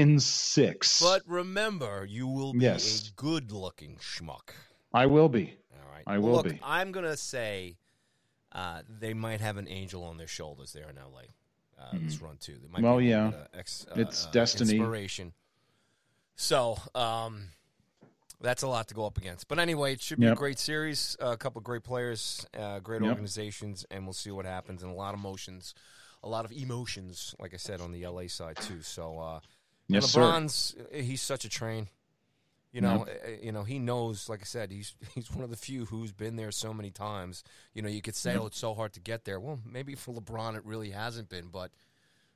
[0.00, 1.00] in six.
[1.00, 3.08] But remember, you will be Yes.
[3.08, 4.50] a good-looking schmuck.
[4.92, 5.56] I will be.
[5.72, 6.02] All right.
[6.06, 6.60] I will look, be.
[6.62, 7.76] I'm gonna say
[8.52, 11.24] uh, they might have an angel on their shoulders there in L.A.
[11.82, 12.58] Uh, This run too.
[12.60, 12.84] They might Mm-hmm.
[12.84, 13.30] Well, be yeah.
[13.30, 14.76] bit ex, uh, It's uh, destiny.
[14.76, 15.32] inspiration.
[16.36, 17.48] So um,
[18.40, 19.48] that's a lot to go up against.
[19.48, 21.16] But anyway, it should be a great series.
[21.20, 23.10] a couple of great players, uh, great Yep.
[23.10, 24.82] organizations, and we'll see what happens.
[24.82, 25.74] And a lot of emotions,
[26.22, 28.82] a lot of emotions, like I said on the LA side too.
[28.82, 29.18] So
[29.94, 30.20] uh, Yes, sir.
[30.20, 31.88] LeBron's he's such a train.
[32.72, 34.30] You know, uh, you know, he knows.
[34.30, 37.44] Like I said, he's he's one of the few who's been there so many times.
[37.74, 40.14] You know, you could say, "Oh, it's so hard to get there." Well, maybe for
[40.14, 41.70] LeBron, it really hasn't been, but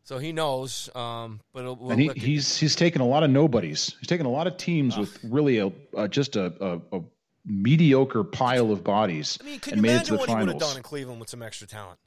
[0.02, 0.90] so he knows.
[0.94, 3.96] Um, but it'll, we'll and he, he's he's taken a lot of nobodies.
[3.98, 7.02] He's taken a lot of teams with really a, just a, a, a
[7.46, 10.28] mediocre pile of bodies I mean, can and you made it to imagine the what
[10.28, 11.98] he would have done in Cleveland with some extra talent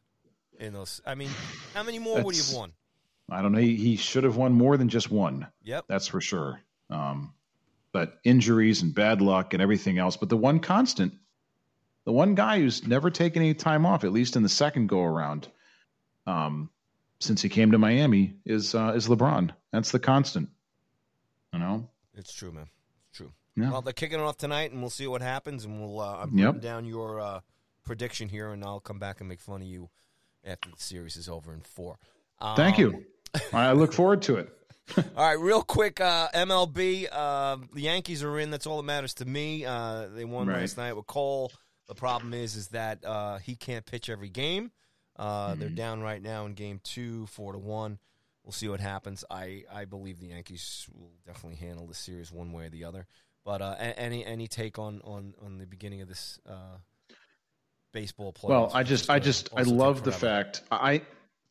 [0.59, 1.01] in those?
[1.05, 1.29] I mean,
[1.73, 2.73] how many more would he have won?
[3.31, 3.59] I don't know.
[3.59, 5.47] He, he should have won more than just one.
[5.63, 5.85] Yep.
[5.87, 6.61] That's for sure.
[6.89, 7.33] Um,
[7.91, 10.17] but injuries and bad luck and everything else.
[10.17, 11.13] But the one constant,
[12.05, 15.03] the one guy who's never taken any time off, at least in the second go
[15.03, 15.47] around,
[16.27, 16.69] um,
[17.19, 19.51] since he came to Miami, is uh, is LeBron.
[19.71, 20.49] That's the constant.
[21.53, 21.89] You know.
[22.15, 22.67] It's true, man.
[23.09, 23.31] It's true.
[23.55, 23.71] Yeah.
[23.71, 25.65] Well, they're kicking it off tonight, and we'll see what happens.
[25.65, 26.61] And we'll uh, I'm Yep.
[26.61, 27.39] down your uh,
[27.83, 29.89] prediction here, and I'll come back and make fun of you
[30.45, 31.97] after the series is over in four.
[32.39, 33.03] Um, Thank you.
[33.53, 34.49] I look forward to it.
[34.97, 37.07] All right, real quick, uh, MLB.
[37.11, 38.49] Uh, the Yankees are in.
[38.49, 39.63] That's all that matters to me.
[39.63, 40.61] Uh, they won Right.
[40.61, 41.51] last night with Cole.
[41.87, 44.71] The problem is, is that uh, he can't pitch every game.
[45.15, 45.59] Uh, Mm-hmm.
[45.59, 47.99] They're down right now in game two, four to one.
[48.43, 49.23] We'll see what happens.
[49.29, 53.05] I, I believe the Yankees will definitely handle the series one way or the other.
[53.45, 56.77] But uh, any any take on, on, on the beginning of this uh,
[57.93, 58.49] baseball play?
[58.49, 61.01] Well, I just, I just, I love the fact I,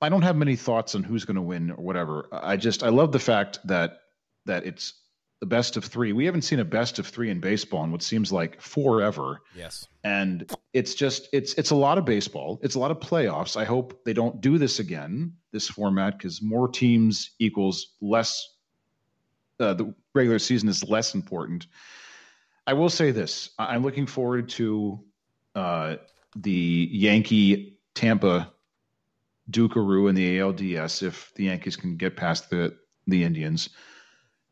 [0.01, 2.29] I don't have many thoughts on who's going to win or whatever.
[2.33, 4.01] I just, I love the fact that
[4.47, 4.95] that it's
[5.41, 6.13] the best of three.
[6.13, 9.87] We haven't seen a best of three in baseball in what seems like forever, Yes.
[10.03, 12.59] and it's just, it's, it's a lot of baseball.
[12.63, 13.57] It's a lot of playoffs.
[13.57, 18.49] I hope they don't do this again, this format, because more teams equals less.
[19.61, 21.67] Uh, the regular season is less important.
[22.67, 25.05] I will say this: I'm looking forward to
[25.55, 25.97] uh,
[26.37, 28.53] the Yankee Tampa
[29.51, 32.77] Dukaroo in the ALDS if the Yankees can get past the
[33.07, 33.71] the Indians.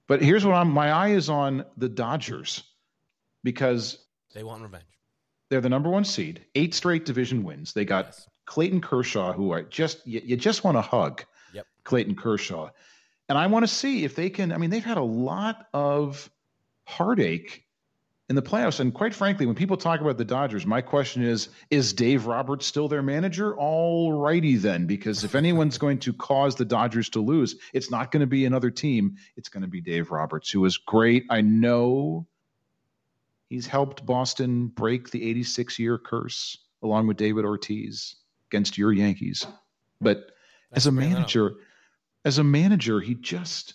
[0.08, 2.62] But here's what I'm my eye is on the Dodgers
[3.44, 3.98] because
[4.34, 4.84] They want revenge.
[5.50, 7.72] they're the number one seed, eight straight division wins.
[7.72, 8.28] They got Yes.
[8.46, 11.24] Clayton Kershaw, who I just you, you just want to hug.
[11.52, 11.66] Yep.
[11.84, 12.70] Clayton Kershaw,
[13.28, 14.52] and I want to see if they can.
[14.52, 16.30] I mean, they've had a lot of
[16.84, 17.64] heartache
[18.28, 21.48] in the playoffs, and quite frankly, when people talk about the Dodgers, my question is:
[21.70, 23.56] Is Dave Roberts still their manager?
[23.56, 28.10] All righty then, because if anyone's going to cause the Dodgers to lose, it's not
[28.10, 29.16] going to be another team.
[29.36, 31.24] It's going to be Dave Roberts, who is great.
[31.30, 32.26] I know
[33.48, 38.16] he's helped Boston break the 86 year curse along with David Ortiz
[38.50, 39.46] against your Yankees.
[40.00, 40.32] But Thanks
[40.72, 41.54] as a manager,
[42.24, 43.74] as a manager, he just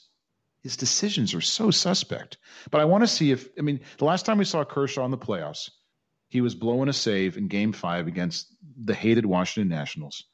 [0.61, 2.37] his decisions are so suspect.
[2.69, 5.11] But I want to see if I mean the last time we saw Kershaw in
[5.11, 5.71] the playoffs,
[6.29, 8.47] he was blowing a save in game five against
[8.83, 10.25] the hated Washington Nationals.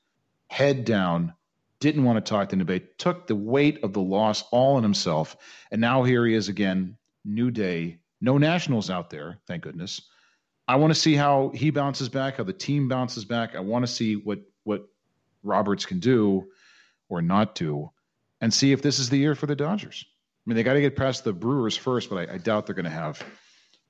[0.49, 1.33] Head down,
[1.79, 5.35] didn't want to talk to anybody, took the weight of the loss all on himself.
[5.71, 10.01] And now here he is again, new day, no nationals out there, thank goodness.
[10.67, 13.55] I want to see how he bounces back, how the team bounces back.
[13.55, 14.87] I want to see what what
[15.43, 16.47] Roberts can do
[17.07, 17.89] or not do,
[18.41, 20.05] and see if this is the year for the Dodgers.
[20.47, 22.75] I mean, they got to get past the Brewers first, but I, I doubt they're
[22.75, 23.21] going to have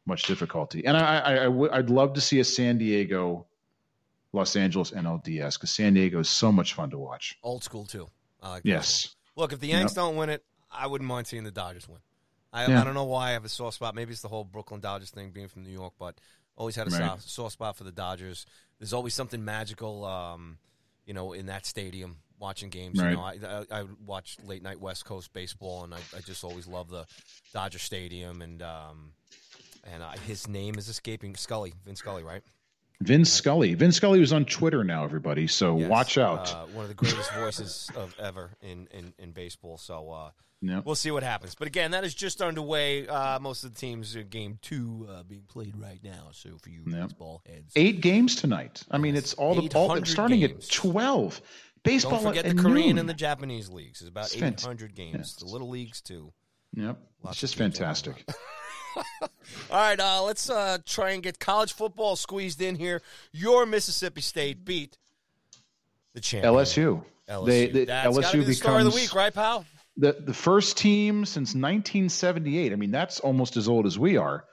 [0.08, 0.84] much difficulty.
[0.88, 3.46] And I, I, I w- I'd love to see a San Diego,
[4.34, 7.38] Los Angeles NLDS because San Diego is so much fun to watch.
[7.44, 8.08] Old school too.
[8.42, 9.16] I like Yes.
[9.36, 9.96] Look, if the Yanks Yep.
[9.98, 12.00] don't win it, I wouldn't mind seeing the Dodgers win.
[12.52, 12.82] I, Yeah.
[12.82, 13.94] I don't know why I have a soft spot.
[13.94, 16.20] Maybe it's the whole Brooklyn Dodgers thing, being from New York, but
[16.56, 16.98] always had a Right.
[17.02, 18.48] soft, soft spot for the Dodgers.
[18.80, 20.58] There's always something magical, um,
[21.06, 22.18] you know, in that stadium.
[22.40, 23.10] Watching games, Right.
[23.12, 23.24] you know,
[23.72, 26.90] I, I, I watch late night West Coast baseball, and I, I just always love
[26.90, 27.06] the
[27.54, 28.42] Dodger Stadium.
[28.44, 29.12] And um,
[29.92, 32.44] and I, his name is escaping Scully, Vin Scully, right?
[33.02, 33.74] Vince Scully.
[33.76, 35.46] Vince Scully was on Twitter now, everybody.
[35.48, 35.90] So Yes.
[35.90, 36.52] watch out.
[36.54, 39.78] Uh, one of the greatest voices of ever in, in, in baseball.
[39.78, 40.32] So uh,
[40.62, 40.82] Yeah.
[40.84, 41.54] we'll see what happens.
[41.54, 43.08] But again, that is just underway.
[43.08, 46.30] Uh, most of the teams are game two uh, being played right now.
[46.32, 47.04] So for you Yeah.
[47.06, 48.82] baseball heads, Eight games tonight.
[48.90, 50.66] I mean, it's all the all 800 starting games.
[50.68, 51.40] at twelve.
[51.88, 52.98] Baseball don't forget the Korean noon.
[53.00, 54.02] and the Japanese leagues.
[54.02, 55.16] It's about eight hundred games.
[55.18, 55.36] yes.
[55.36, 56.34] The little leagues too.
[56.76, 58.24] Yep, Lots it's just fantastic.
[59.22, 59.30] All
[59.72, 63.02] right, uh, let's uh, try and get college football squeezed in here.
[63.32, 64.98] Your Mississippi State beat
[66.14, 67.04] the champion LSU.
[67.30, 67.46] LSU.
[67.46, 69.66] They, the, That's LSU be the becomes story of the week, right, pal?
[69.98, 72.72] the the first team since 1978.
[72.72, 74.46] I mean, that's almost as old as we are.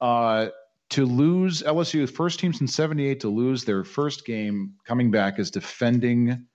[0.00, 0.48] Uh,
[0.90, 5.50] to lose LSU, first team since '78 to lose their first game, coming back as
[5.50, 6.46] defending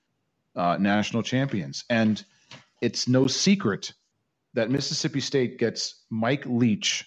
[0.56, 2.24] uh, national champions, and
[2.82, 3.93] it's no secret
[4.54, 7.06] that Mississippi State gets Mike Leach.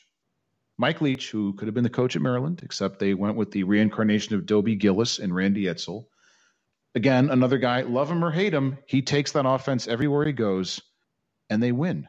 [0.78, 3.62] Mike Leach, who could have been the coach at Maryland, except they went with the
[3.62, 6.07] reincarnation of Dobie Gillis and Randy Edsall.
[6.94, 10.80] Again, another guy, love him or hate him, he takes that offense everywhere he goes
[11.51, 12.09] and they win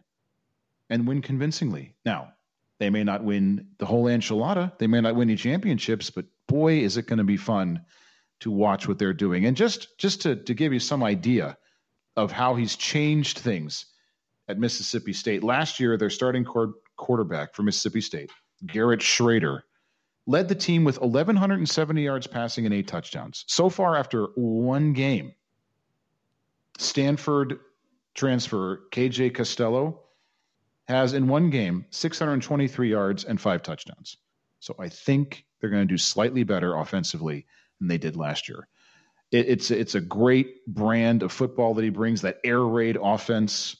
[0.89, 1.95] and win convincingly.
[2.05, 2.33] Now,
[2.79, 6.79] they may not win the whole enchilada, they may not win any championships, but boy,
[6.79, 7.81] is it going to be fun
[8.41, 9.45] to watch what they're doing.
[9.45, 11.57] And just just to, to give you some idea
[12.15, 13.85] of how he's changed things
[14.47, 15.43] at Mississippi State.
[15.43, 18.31] Last year, their starting quar- quarterback for Mississippi State,
[18.65, 19.61] Garrett Shrader,
[20.25, 23.45] led the team with 1,170 yards passing and eight touchdowns.
[23.47, 25.33] So far, after one game,
[26.77, 27.59] Stanford
[28.13, 30.01] transfer KJ Costello
[30.87, 34.17] has in one game 623 yards and five touchdowns.
[34.59, 37.45] So I think they're going to do slightly better offensively
[37.79, 38.67] than they did last year.
[39.31, 42.21] It, it's it's a great brand of football that he brings.
[42.21, 43.77] That air raid offense.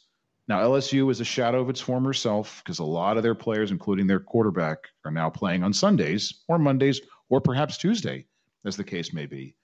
[0.48, 3.72] Now LSU is a shadow of its former self because a lot of their players,
[3.72, 8.26] including their quarterback, are now playing on Sundays or Mondays or perhaps Tuesday,
[8.66, 9.56] as the case may be.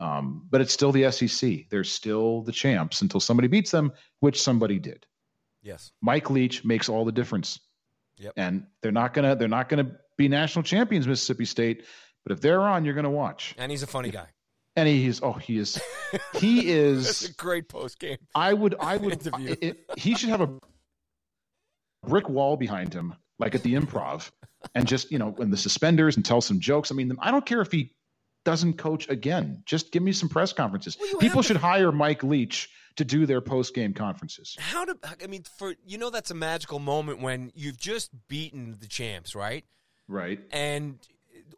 [0.00, 1.68] Um, but it's still the SEC.
[1.70, 5.06] They're still the champs until somebody beats them, which somebody did.
[5.62, 5.90] Yes.
[6.00, 7.58] Mike Leach makes all the difference.
[8.18, 8.32] Yep.
[8.36, 11.84] And they're not gonna they're not gonna be national champions, Mississippi State.
[12.28, 13.54] But if they're on, you're gonna watch.
[13.56, 14.26] And he's a funny guy.
[14.76, 15.80] And he's oh he is
[16.34, 16.56] he
[17.00, 18.18] That's is a great post game.
[18.34, 19.56] I would I would Interview.
[19.62, 20.50] it, he should have a
[22.06, 24.30] brick wall behind him, like at the improv,
[24.74, 26.90] and just you know, in the suspenders and tell some jokes.
[26.92, 27.94] I mean, I don't care if he
[28.44, 29.62] doesn't coach again.
[29.64, 30.98] Just give me some press conferences.
[31.00, 34.54] Well, People to- should hire Mike Leach to do their post game conferences.
[34.58, 34.98] How to?
[35.24, 39.34] I mean for you know that's a magical moment when you've just beaten the champs,
[39.34, 39.64] right?
[40.08, 40.40] Right.
[40.52, 40.98] And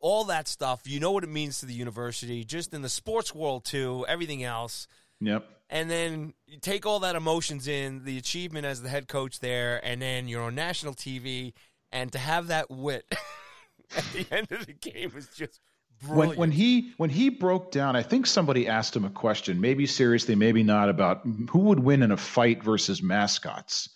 [0.00, 3.34] all that stuff, you know what it means to the university, just in the sports
[3.34, 4.86] world too, everything else.
[5.20, 5.46] Yep.
[5.68, 9.80] And then you take all that emotions in, the achievement as the head coach there,
[9.84, 11.52] and then you're on national TV,
[11.92, 13.04] and to have that wit
[13.96, 15.60] at the end of the game is just
[16.06, 16.38] when brilliant.
[16.38, 20.34] when he when he broke down, I think somebody asked him a question, maybe seriously,
[20.34, 21.20] maybe not, about
[21.50, 23.90] who would win in a fight versus mascots.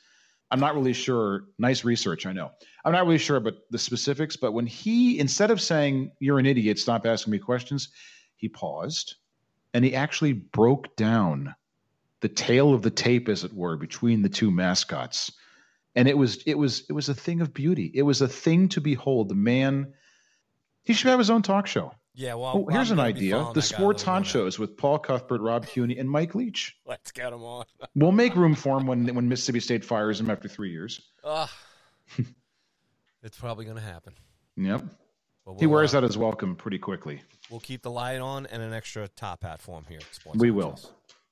[0.51, 1.45] I'm not really sure.
[1.59, 2.51] Nice research, I know.
[2.85, 6.47] I'm not really sure about the specifics, but when he instead of saying "You're an
[6.47, 7.89] idiot, stop asking me questions,"
[8.37, 9.17] he paused
[9.75, 11.55] and he actually broke down
[12.21, 15.33] the tail of the tape, as it were, between the two mascots.
[15.97, 17.91] And it was it was it was a thing of beauty.
[17.93, 19.29] It was a thing to behold.
[19.29, 19.93] The man
[20.85, 21.93] he should have his own talk show.
[22.15, 24.25] Yeah, well, Oh, here's I'm an idea: the sports little more now.
[24.25, 26.77] honchos with Paul Cuthbert, Rob Cuny, and Mike Leach.
[26.87, 27.65] Let's get them on.
[27.97, 31.01] We'll make room for him when when Mississippi State fires him after three years.
[31.25, 31.49] Ugh.
[33.23, 34.15] it's probably going to happen.
[34.57, 34.83] Yep,
[35.59, 37.21] he we'll, wears uh, that as welcome pretty quickly.
[37.51, 39.99] We'll keep the light on and an extra top hat for him here.
[39.99, 40.79] At We will.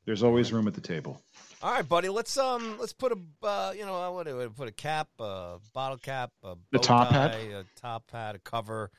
[0.05, 1.23] There's always room at the table.
[1.63, 2.09] All right, buddy.
[2.09, 5.59] Let's um, let's put a uh, you know, what do we put a cap, a
[5.73, 7.35] bottle cap, a The top hat?
[7.35, 8.91] a top hat, a cover.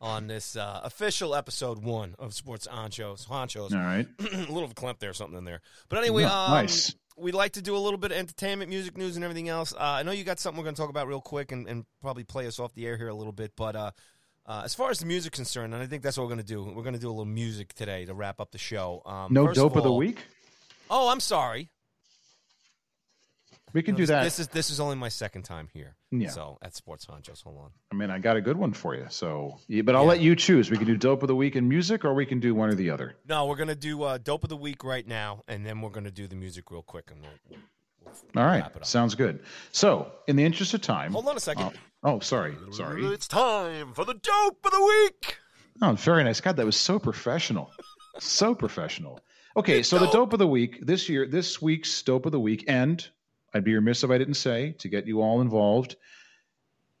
[0.00, 3.26] On this uh, official episode one of Sports Honchos.
[3.26, 3.72] Honchos.
[3.72, 4.06] All right.
[4.20, 5.60] a little of a clamp there, something in there.
[5.88, 6.94] But anyway, um, nice.
[7.16, 9.74] We'd like to do a little bit of entertainment, music news, and everything else.
[9.74, 11.84] Uh, I know you got something we're going to talk about real quick and, and
[12.00, 13.52] probably play us off the air here a little bit.
[13.56, 13.90] But uh,
[14.46, 16.46] uh, as far as the music's concerned, and I think that's what we're going to
[16.46, 16.64] do.
[16.64, 19.02] We're going to do a little music today to wrap up the show.
[19.04, 20.24] Um, No dope of the week.
[20.88, 21.68] Oh, I'm sorry.
[23.72, 24.24] We can do that.
[24.24, 25.96] This is this is only my second time here.
[26.10, 26.28] Yeah.
[26.30, 27.70] So at Sports Honchos, hold on.
[27.92, 29.06] I mean, I got a good one for you.
[29.10, 30.08] So, yeah, but I'll Yeah.
[30.08, 30.70] let you choose.
[30.70, 32.74] We can do dope of the week in music, or we can do one or
[32.74, 33.14] the other.
[33.28, 36.10] No, we're gonna do uh, dope of the week right now, and then we're gonna
[36.10, 37.58] do the music real quick, and we'll,
[38.34, 38.86] we'll All right, wrap it up.
[38.86, 39.40] sounds good.
[39.72, 41.70] So, in the interest of time, Hold on a second.
[42.02, 43.04] Oh, oh, sorry, sorry.
[43.06, 45.38] It's time for the dope of the week.
[45.82, 46.40] Oh, very nice.
[46.40, 47.70] God, that was so professional.
[48.18, 49.20] so professional.
[49.56, 52.64] Okay, so the dope of the week this year, this week's dope of the week,
[52.68, 53.06] and
[53.52, 55.96] I'd be remiss if I didn't say to get you all involved.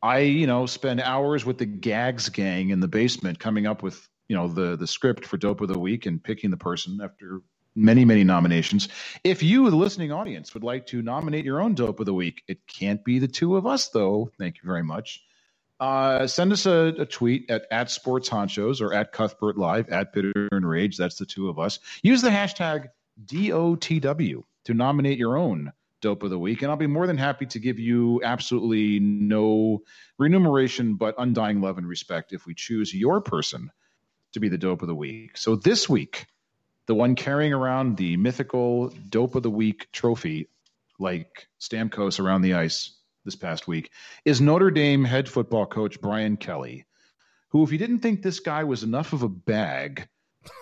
[0.02, 4.08] I, you know, spend hours with the Gags gang in the basement coming up with,
[4.28, 7.42] you know, the the script for dope of the week and picking the person after
[7.74, 8.88] many many nominations.
[9.24, 12.42] If you, the listening audience, would like to nominate your own dope of the week,
[12.48, 14.30] it can't be the two of us though.
[14.38, 15.22] Thank you very much.
[15.78, 20.12] Uh, send us a, a tweet at, at Sports Honchos or at Cuthbert Live at
[20.12, 20.98] Bitter and Rage.
[20.98, 21.78] That's the two of us.
[22.02, 22.88] Use the hashtag
[23.24, 27.46] DOTW to nominate your own dope of the week, and I'll be more than happy
[27.46, 29.82] to give you absolutely no
[30.18, 33.70] remuneration but undying love and respect if we choose your person
[34.32, 35.36] to be the dope of the week.
[35.36, 36.26] So this week,
[36.86, 40.48] the one carrying around the mythical dope of the week trophy,
[40.98, 43.90] like Stamkos around the ice this past week,
[44.24, 46.86] is Notre Dame head football coach Brian Kelly,
[47.48, 50.08] who, if you didn't think this guy was enough of a bag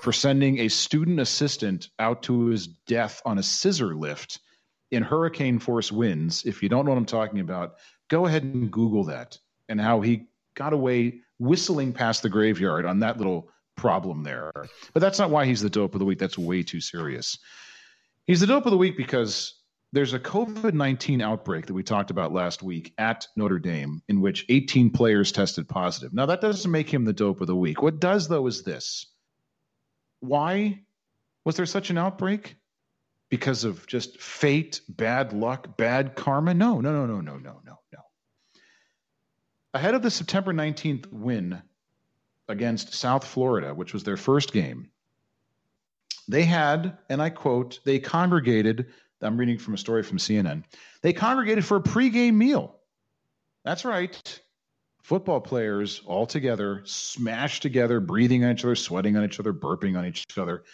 [0.02, 4.40] for sending a student assistant out to his death on a scissor lift
[4.90, 7.76] in hurricane force winds, if you don't know what I'm talking about,
[8.08, 13.00] go ahead and Google that and how he got away whistling past the graveyard on
[13.00, 14.52] that little problem there.
[14.92, 16.18] But that's not why he's the dope of the week.
[16.18, 17.38] That's way too serious.
[18.26, 19.54] He's the dope of the week because
[19.92, 24.20] there's a COVID 19 outbreak that we talked about last week at Notre Dame, in
[24.20, 26.12] which 18 players tested positive.
[26.12, 27.80] Now, that doesn't make him the dope of the week.
[27.80, 29.06] What does, though, is this
[30.20, 30.80] why
[31.44, 32.56] was there such an outbreak?
[33.30, 36.54] Because of just fate, bad luck, bad karma?
[36.54, 38.00] No, no, no, no, no, no, no, no.
[39.74, 41.62] Ahead of the September 19th win
[42.48, 44.88] against South Florida, which was their first game,
[46.28, 48.86] they had, and I quote, they congregated.
[49.22, 50.62] I'm reading from a story from CNN.
[51.02, 52.76] They congregated for a pregame meal.
[53.64, 54.40] That's right.
[55.02, 59.98] Football players all together, smashed together, breathing on each other, sweating on each other, burping
[59.98, 60.64] on each other,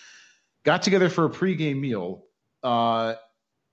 [0.64, 2.24] got together for a pregame meal.
[2.64, 3.14] Uh,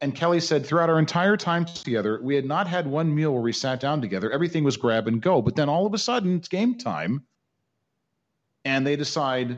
[0.01, 3.41] and Kelly said, throughout our entire time together, we had not had one meal where
[3.41, 4.31] we sat down together.
[4.31, 5.41] Everything was grab and go.
[5.41, 7.23] But then all of a sudden, it's game time.
[8.65, 9.57] And they decide,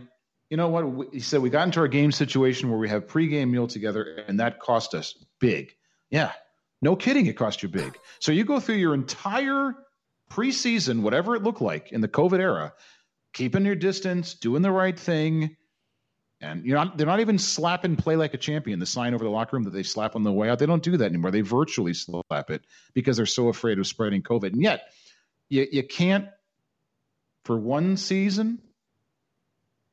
[0.50, 1.14] you know what?
[1.14, 4.40] He said, we got into our game situation where we have pregame meal together, and
[4.40, 5.74] that cost us big.
[6.10, 6.32] Yeah,
[6.82, 7.98] no kidding, it cost you big.
[8.20, 9.74] So you go through your entire
[10.30, 12.74] preseason, whatever it looked like in the COVID era,
[13.34, 15.56] keeping your distance, doing the right thing.
[16.44, 19.30] And you're not, they're not even slapping play like a champion, the sign over the
[19.30, 20.60] locker room that they slap on the way out.
[20.60, 21.32] They don't do that anymore.
[21.32, 24.52] They virtually slap it because they're so afraid of spreading COVID.
[24.52, 24.92] And yet,
[25.48, 26.28] you, you can't,
[27.46, 28.60] for one season,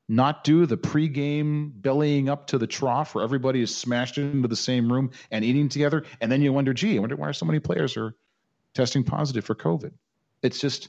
[0.09, 4.57] not do the pregame bellying up to the trough where everybody is smashed into the
[4.57, 6.05] same room and eating together.
[6.21, 8.17] And then you wonder, gee, I wonder why so many players are
[8.75, 9.93] testing positive for COVID.
[10.43, 10.89] It's just,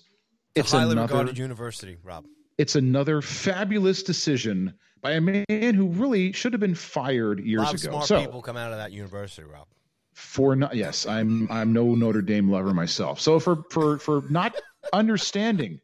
[0.55, 2.25] It's it's a highly another, regarded university, Rob.
[2.57, 7.91] It's another fabulous decision by a man who really should have been fired years ago.
[7.91, 9.67] smart So people come out of that university, Rob.
[10.13, 13.19] for not, yes, I'm I'm no Notre Dame lover myself.
[13.19, 14.55] So for for for not
[14.93, 15.79] understanding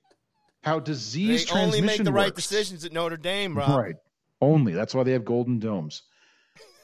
[0.63, 2.47] how They disease only transmission make the right works.
[2.47, 3.70] decisions at Notre Dame, Rob.
[3.80, 3.95] Right.
[4.41, 4.74] Only.
[4.74, 6.03] That's why they have golden domes.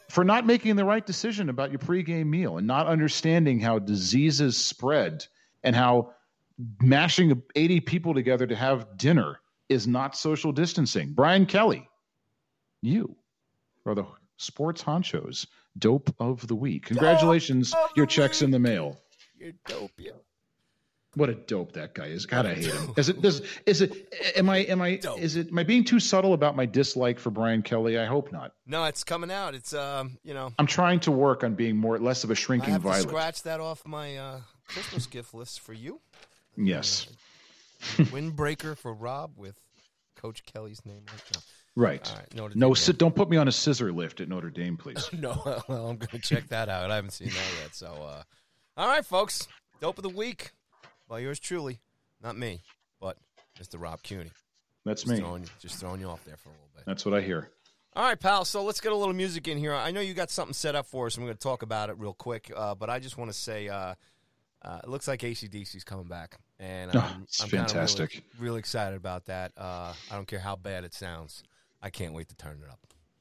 [0.09, 4.57] For not making the right decision about your pregame meal and not understanding how diseases
[4.57, 5.25] spread
[5.63, 6.13] and how
[6.81, 9.39] mashing 80 people together to have dinner
[9.69, 11.13] is not social distancing.
[11.13, 11.87] Brian Kelly,
[12.81, 13.15] you
[13.85, 14.05] are the
[14.37, 15.45] sports honchos
[15.77, 16.85] dope of the week.
[16.85, 17.73] Congratulations.
[17.95, 18.97] Your check's in the mail.
[19.37, 20.11] You're dope, yeah.
[21.15, 22.25] What a dope that guy is.
[22.25, 22.93] God, I hate him.
[22.97, 25.19] Is it does is it am I am I Dope.
[25.19, 27.99] is it am I being too subtle about my dislike for Brian Kelly?
[27.99, 28.53] I hope not.
[28.65, 29.53] No, it's coming out.
[29.53, 32.71] It's um, you know, I'm trying to work on being more less of a shrinking
[32.71, 33.07] have to violet.
[33.09, 35.99] scratch that off my uh, Christmas gift list for you.
[36.57, 37.05] Yes.
[38.11, 39.59] Windbreaker for Rob with
[40.15, 41.03] Coach Kelly's name.
[41.07, 41.41] Right now.
[41.75, 42.13] Right.
[42.15, 45.09] Right, Notre No, sit, don't put me on a scissor lift at Notre Dame, please.
[45.13, 46.91] No, well, I'm going to check that out.
[46.91, 47.73] I haven't seen that yet.
[47.75, 48.23] So, uh,
[48.77, 49.47] all right, folks.
[49.81, 50.51] Dope of the week.
[51.09, 51.79] By yours truly.
[52.21, 52.61] Not me,
[53.01, 53.17] but
[53.59, 53.81] Mr.
[53.81, 54.31] Rob Cuny.
[54.85, 55.19] That's Just me.
[55.19, 56.85] throwing, just throwing you off there for a little bit.
[56.85, 57.49] That's what I hear.
[57.95, 58.43] All right, pal.
[58.45, 59.73] So let's get a little music in here.
[59.73, 61.89] I know you got something set up for us, and we're going to talk about
[61.89, 62.51] it real quick.
[62.55, 63.95] Uh, but I just want to say, uh,
[64.63, 68.11] uh, it looks like ACDC's coming back, and Oh, I'm, it's I'm fantastic.
[68.37, 69.51] really, really excited about that.
[69.57, 71.43] Uh, I don't care how bad it sounds.
[71.81, 72.79] I can't wait to turn it up.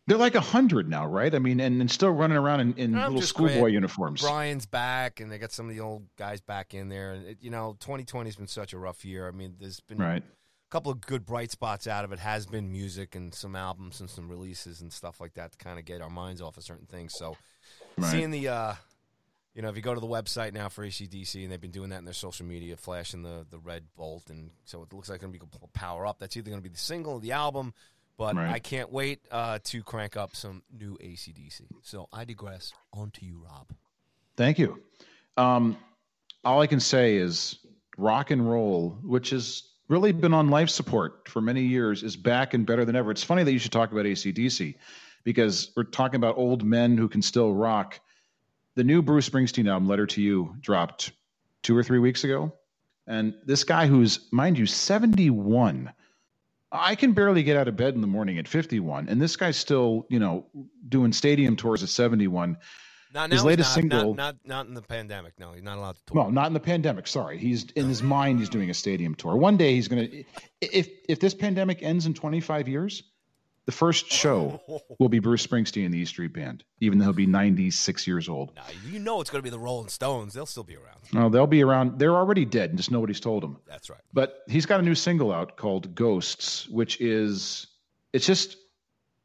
[0.09, 1.33] They're like a hundred now, right?
[1.33, 4.21] I mean, and, and still running around in, in little schoolboy uniforms.
[4.21, 7.13] Brian's back, and they got some of the old guys back in there.
[7.13, 9.29] And it, you know, 2020 has been such a rough year.
[9.29, 10.23] I mean, there's been Right.
[10.23, 12.19] a couple of good bright spots out of it.
[12.19, 15.79] Has been music and some albums and some releases and stuff like that to kind
[15.79, 17.15] of get our minds off of certain things.
[17.17, 17.37] So
[17.97, 18.11] Right.
[18.11, 18.75] seeing the, uh,
[19.55, 21.91] you know, if you go to the website now for ACDC, and they've been doing
[21.91, 25.21] that in their social media, flashing the the red bolt, and so it looks like
[25.21, 26.19] going to be power up.
[26.19, 27.75] That's either going to be the single or the album.
[28.17, 28.51] But Right.
[28.51, 31.63] I can't wait uh, to crank up some new ACDC.
[31.83, 32.73] So I digress.
[32.93, 33.69] On to you, Rob.
[34.37, 34.83] Thank you.
[35.37, 35.77] Um,
[36.45, 37.59] all I can say is
[37.97, 42.55] rock and roll, which has really been on life support for many years, is back
[42.55, 43.11] and better than ever.
[43.11, 44.75] It's funny that you should talk about ACDC
[45.25, 48.01] because we're talking about old men who can still rock.
[48.75, 51.13] The new Bruce Springsteen album, Letter to You, dropped
[51.63, 52.53] two or three weeks ago.
[53.07, 55.93] And this guy who's, mind you, 71.
[56.71, 59.09] I can barely get out of bed in the morning at 51.
[59.09, 60.47] And this guy's still, you know,
[60.89, 62.57] doing stadium tours at 71.
[63.15, 65.39] Not His latest not, single- Not, not not in the pandemic.
[65.39, 66.25] No, he's not allowed to tour.
[66.25, 67.07] No, not in the pandemic.
[67.07, 68.39] Sorry, he's in his mind.
[68.39, 69.37] He's doing a stadium tour.
[69.37, 70.25] One day he's going to.
[70.63, 73.03] If if this pandemic ends in 25 years,
[73.67, 74.61] the first show
[74.99, 78.29] will be Bruce Springsteen and the E Street Band, even though he'll be 96 years
[78.29, 78.55] old.
[78.57, 80.35] Nah, you know it's going to be the Rolling Stones.
[80.35, 80.99] They'll still be around.
[81.13, 81.99] No, they'll be around.
[81.99, 83.59] They're already dead, and just nobody's told them.
[83.67, 84.01] That's right.
[84.13, 87.67] But he's got a new single out called Ghosts, which is
[88.13, 88.57] it's just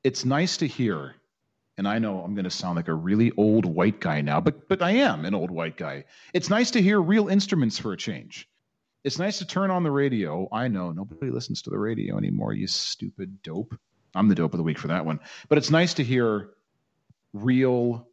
[0.03, 1.15] it's nice to hear.
[1.79, 4.67] And I know I'm going to sound like a really old white guy now, but
[4.67, 6.05] but I am an old white guy.
[6.33, 8.47] It's nice to hear real instruments for a change.
[9.03, 10.49] It's nice to turn on the radio.
[10.51, 13.77] I know nobody listens to the radio anymore, you stupid dope.
[14.16, 15.20] I'm the dope of the week for that one.
[15.49, 16.49] But it's nice to hear
[17.34, 18.08] real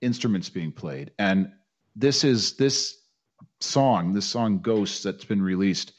[0.00, 1.12] instruments being played.
[1.18, 1.52] And
[1.96, 2.98] this is this
[3.60, 5.92] song, this song Ghosts that's been released,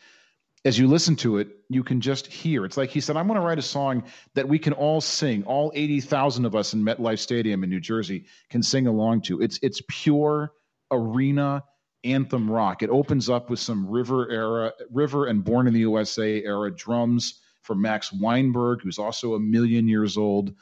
[0.65, 2.63] as you listen to it, you can just hear.
[2.63, 5.43] It's like he said, I'm going to write a song that we can all sing.
[5.43, 9.41] All 80,000 of us in MetLife Stadium in New Jersey can sing along to.
[9.41, 10.53] It's it's pure
[10.89, 11.63] arena
[12.05, 12.81] anthem rock.
[12.81, 17.41] It opens up with some River era, River and Born in the USA era drums
[17.63, 20.53] from Max Weinberg, who's also a million years old.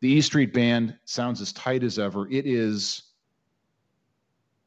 [0.00, 2.28] The E Street Band sounds as tight as ever.
[2.30, 3.02] It is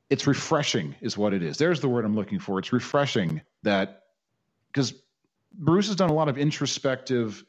[0.10, 1.58] it's refreshing is what it is.
[1.58, 2.60] There's the word I'm looking for.
[2.60, 4.04] It's refreshing that
[4.72, 4.94] because
[5.54, 7.44] Bruce has done a lot of introspective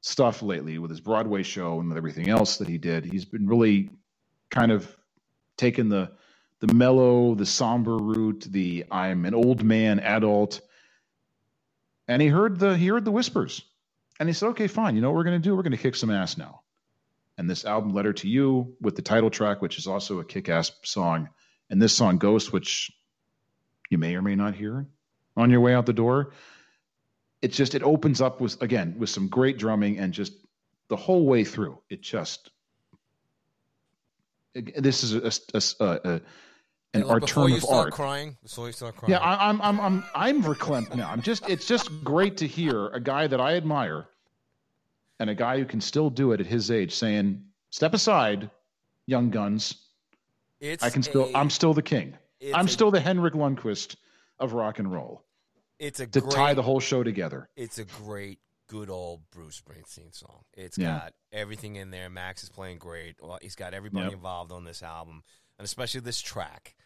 [0.00, 3.04] stuff lately with his Broadway show and with everything else that he did.
[3.04, 3.90] He's been really
[4.50, 4.96] kind of
[5.56, 6.12] taken the
[6.60, 10.60] the mellow, the somber route, the I'm an old man adult.
[12.08, 13.62] And he heard the he heard the whispers.
[14.18, 14.94] And he said, "Okay, fine.
[14.94, 15.54] You know what we're going to do?
[15.56, 16.62] We're going to kick some ass now."
[17.38, 20.72] And this album Letter to You with the title track which is also a kick-ass
[20.82, 21.28] song
[21.68, 22.90] and this song Ghost which
[23.90, 24.86] you may or may not hear
[25.36, 26.32] on your way out the door.
[27.42, 30.32] It's just it opens up with again with some great drumming and just
[30.88, 31.78] the whole way through.
[31.90, 32.50] It just
[34.54, 36.20] this is a, a, a,
[37.02, 37.92] a an Like, before term you of start art.
[37.92, 39.12] crying, before you start crying.
[39.12, 41.10] Yeah, I, I'm I'm I'm I'm verklempt now.
[41.10, 44.06] I'm just it's just great to hear a guy that I admire
[45.18, 48.50] and a guy who can still do it at his age saying, "Step aside,
[49.06, 49.74] young guns.
[50.60, 52.16] it's I can still I'm still the king.
[52.54, 53.96] I'm a- still the Henrik Lundqvist
[54.38, 55.22] of rock and roll."
[55.78, 57.50] It's a To great, tie the whole show together.
[57.54, 60.44] It's a great, good old Bruce Springsteen song.
[60.54, 60.98] It's Yeah.
[61.00, 62.08] got everything in there.
[62.08, 63.16] Max is playing great.
[63.20, 64.14] Well, he's got everybody Yep.
[64.14, 65.22] involved on this album,
[65.58, 66.76] and especially this track.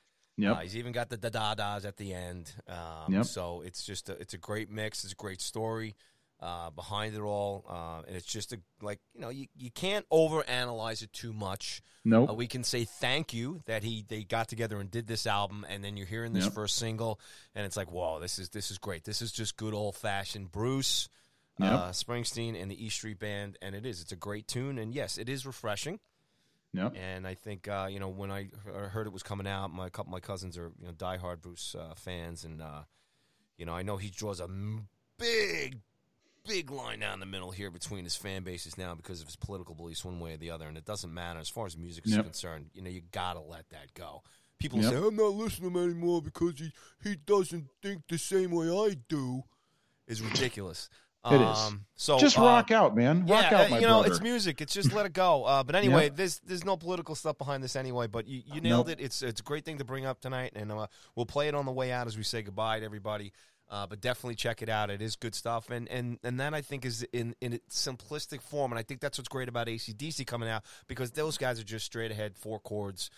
[0.41, 0.57] Yep.
[0.57, 2.53] Uh, he's even got the da da da's at the end.
[2.69, 3.25] Um, Yep.
[3.27, 5.05] So it's just a, it's a great mix.
[5.05, 5.95] It's a great story
[6.41, 10.07] uh, behind it all, uh, and it's just a like you know you, you can't
[10.11, 11.83] overanalyze it too much.
[12.05, 12.31] Nope.
[12.31, 15.67] Uh, we can say thank you that he they got together and did this album,
[15.69, 16.55] and then you're hearing this Yep.
[16.55, 17.21] first single,
[17.55, 19.05] and it's like, whoa, this is this is great.
[19.05, 21.09] This is just good old fashioned Bruce
[21.59, 21.73] Yep.
[21.73, 24.01] uh, Springsteen and the E Street Band, and it is.
[24.01, 26.01] It's a great tune, and yes, it is refreshing.
[26.73, 26.95] Yep.
[26.97, 28.49] And I think uh, you know when I
[28.91, 31.95] heard it was coming out, my couple my cousins are you know diehard Bruce uh,
[31.97, 32.83] fans, and uh,
[33.59, 35.81] you know I know he draws a m- big,
[36.47, 39.75] big line down the middle here between his fan bases now because of his political
[39.75, 40.67] beliefs, one way or the other.
[40.69, 42.25] And it doesn't matter as far as music is Yep.
[42.25, 42.71] concerned.
[42.73, 44.23] You know you gotta let that go.
[44.59, 44.91] People Yep.
[44.93, 48.69] say I'm not listening to him anymore because he he doesn't think the same way
[48.71, 49.43] I do.
[50.07, 50.89] Is ridiculous.
[51.27, 51.59] It is.
[51.59, 53.27] Um, so just uh, rock out, man.
[53.27, 54.13] Rock yeah, out, uh, my you know, brother.
[54.15, 54.63] it's music.
[54.63, 55.45] It's just let it go.
[55.45, 56.17] Uh, but anyway, Yep.
[56.17, 58.07] there's there's no political stuff behind this anyway.
[58.07, 59.01] But you, you nailed it.
[59.01, 61.67] It's it's a great thing to bring up tonight, and uh, we'll play it on
[61.67, 63.33] the way out as we say goodbye to everybody.
[63.69, 64.91] Uh, but definitely check it out.
[64.91, 68.41] It is good stuff, and and and that I think is in in its simplistic
[68.41, 71.65] form, and I think that's what's great about ACDC coming out because those guys are
[71.65, 73.11] just straight ahead, four chords,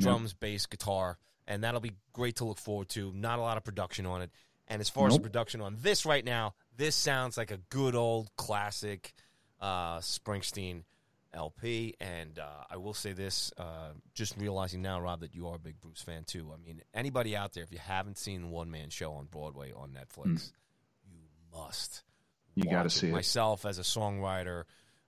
[0.00, 3.12] drums, bass, guitar, and that'll be great to look forward to.
[3.14, 4.30] Not a lot of production on it,
[4.68, 8.30] and as far as production on this right now, this sounds like a good old
[8.36, 9.12] classic
[9.60, 10.84] uh, Springsteen
[11.34, 11.94] LP.
[12.00, 15.58] And uh, I will say this, uh, just realizing now, Rob, that you are a
[15.58, 16.50] big Bruce fan too.
[16.52, 19.72] I mean, anybody out there, if you haven't seen the one man show on Broadway
[19.72, 20.52] on Netflix,
[21.10, 21.18] you
[21.52, 22.02] must.
[22.54, 23.12] You got to see it.
[23.12, 24.64] Myself as a songwriter,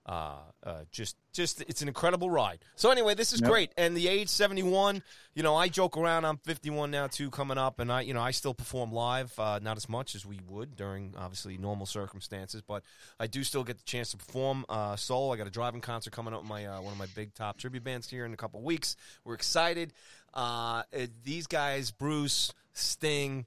[0.07, 2.61] uh, uh, just just it's an incredible ride.
[2.77, 3.51] So anyway, this is Yep.
[3.51, 3.73] great.
[3.77, 5.03] And the age seventy one,
[5.35, 6.25] you know, I joke around.
[6.25, 9.37] I'm fifty one now too, coming up, and I you know I still perform live,
[9.39, 12.85] uh, not as much as we would during obviously normal circumstances, but
[13.19, 15.33] I do still get the chance to perform uh, solo.
[15.33, 17.59] I got a driving concert coming up with my uh, one of my big top
[17.59, 18.95] tribute bands here in a couple weeks.
[19.25, 19.93] We're excited.
[20.33, 20.83] Uh,
[21.25, 23.47] these guys, Bruce, Sting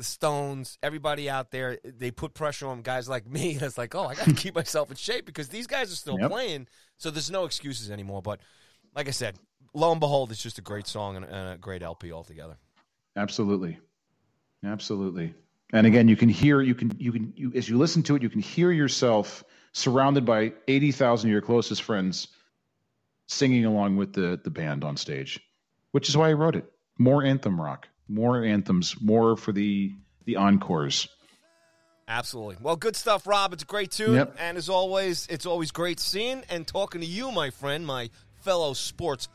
[0.00, 3.52] the Stones, everybody out there, they put pressure on guys like me.
[3.54, 5.96] And it's like, oh, I got to keep myself in shape because these guys are
[5.96, 6.30] still Yep.
[6.30, 6.68] playing.
[6.96, 8.22] So there's no excuses anymore.
[8.22, 8.40] But
[8.94, 9.36] like I said,
[9.74, 12.56] lo and behold, it's just a great song and, and a great LP altogether.
[13.14, 13.78] Absolutely,
[14.64, 15.34] absolutely.
[15.74, 18.22] And again, you can hear, you can, you can, you, as you listen to it,
[18.22, 22.28] you can hear yourself surrounded by eighty thousand of your closest friends
[23.26, 25.38] singing along with the the band on stage,
[25.92, 26.64] which is why I wrote it.
[26.98, 29.92] More anthem rock, more anthems, more for the
[30.24, 31.08] the encores.
[32.08, 32.56] Absolutely.
[32.60, 33.52] Well, good stuff, Rob.
[33.52, 34.14] It's a great tune.
[34.14, 34.36] Yep.
[34.38, 38.72] And as always, it's always great seeing and talking to you, my friend, my fellow
[38.72, 39.28] sports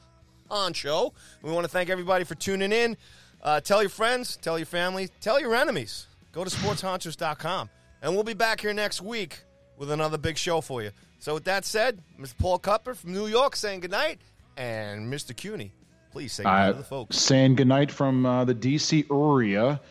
[0.52, 1.14] honcho.
[1.42, 2.98] We want to thank everybody for tuning in.
[3.42, 6.08] Uh, tell your friends, tell your family, tell your enemies.
[6.34, 7.70] Go to sportshonchos.com.
[8.02, 9.42] And we'll be back here next week
[9.78, 10.92] with another big show for you.
[11.20, 12.38] So, with that said, Mr.
[12.38, 14.20] Paul Cupper from New York saying goodnight.
[14.58, 15.36] And Mr.
[15.36, 15.72] Cuny,
[16.16, 17.18] please say goodnight Uh, to the folks.
[17.18, 19.82] saying goodnight from uh, the DC area.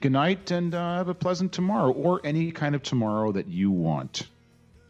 [0.00, 3.70] Good night and uh, have a pleasant tomorrow or any kind of tomorrow that you
[3.70, 4.26] want.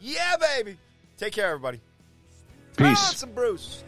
[0.01, 0.79] Yeah, baby.
[1.19, 1.81] Take care, everybody.
[2.79, 3.23] Peace.
[3.35, 3.85] Bruce.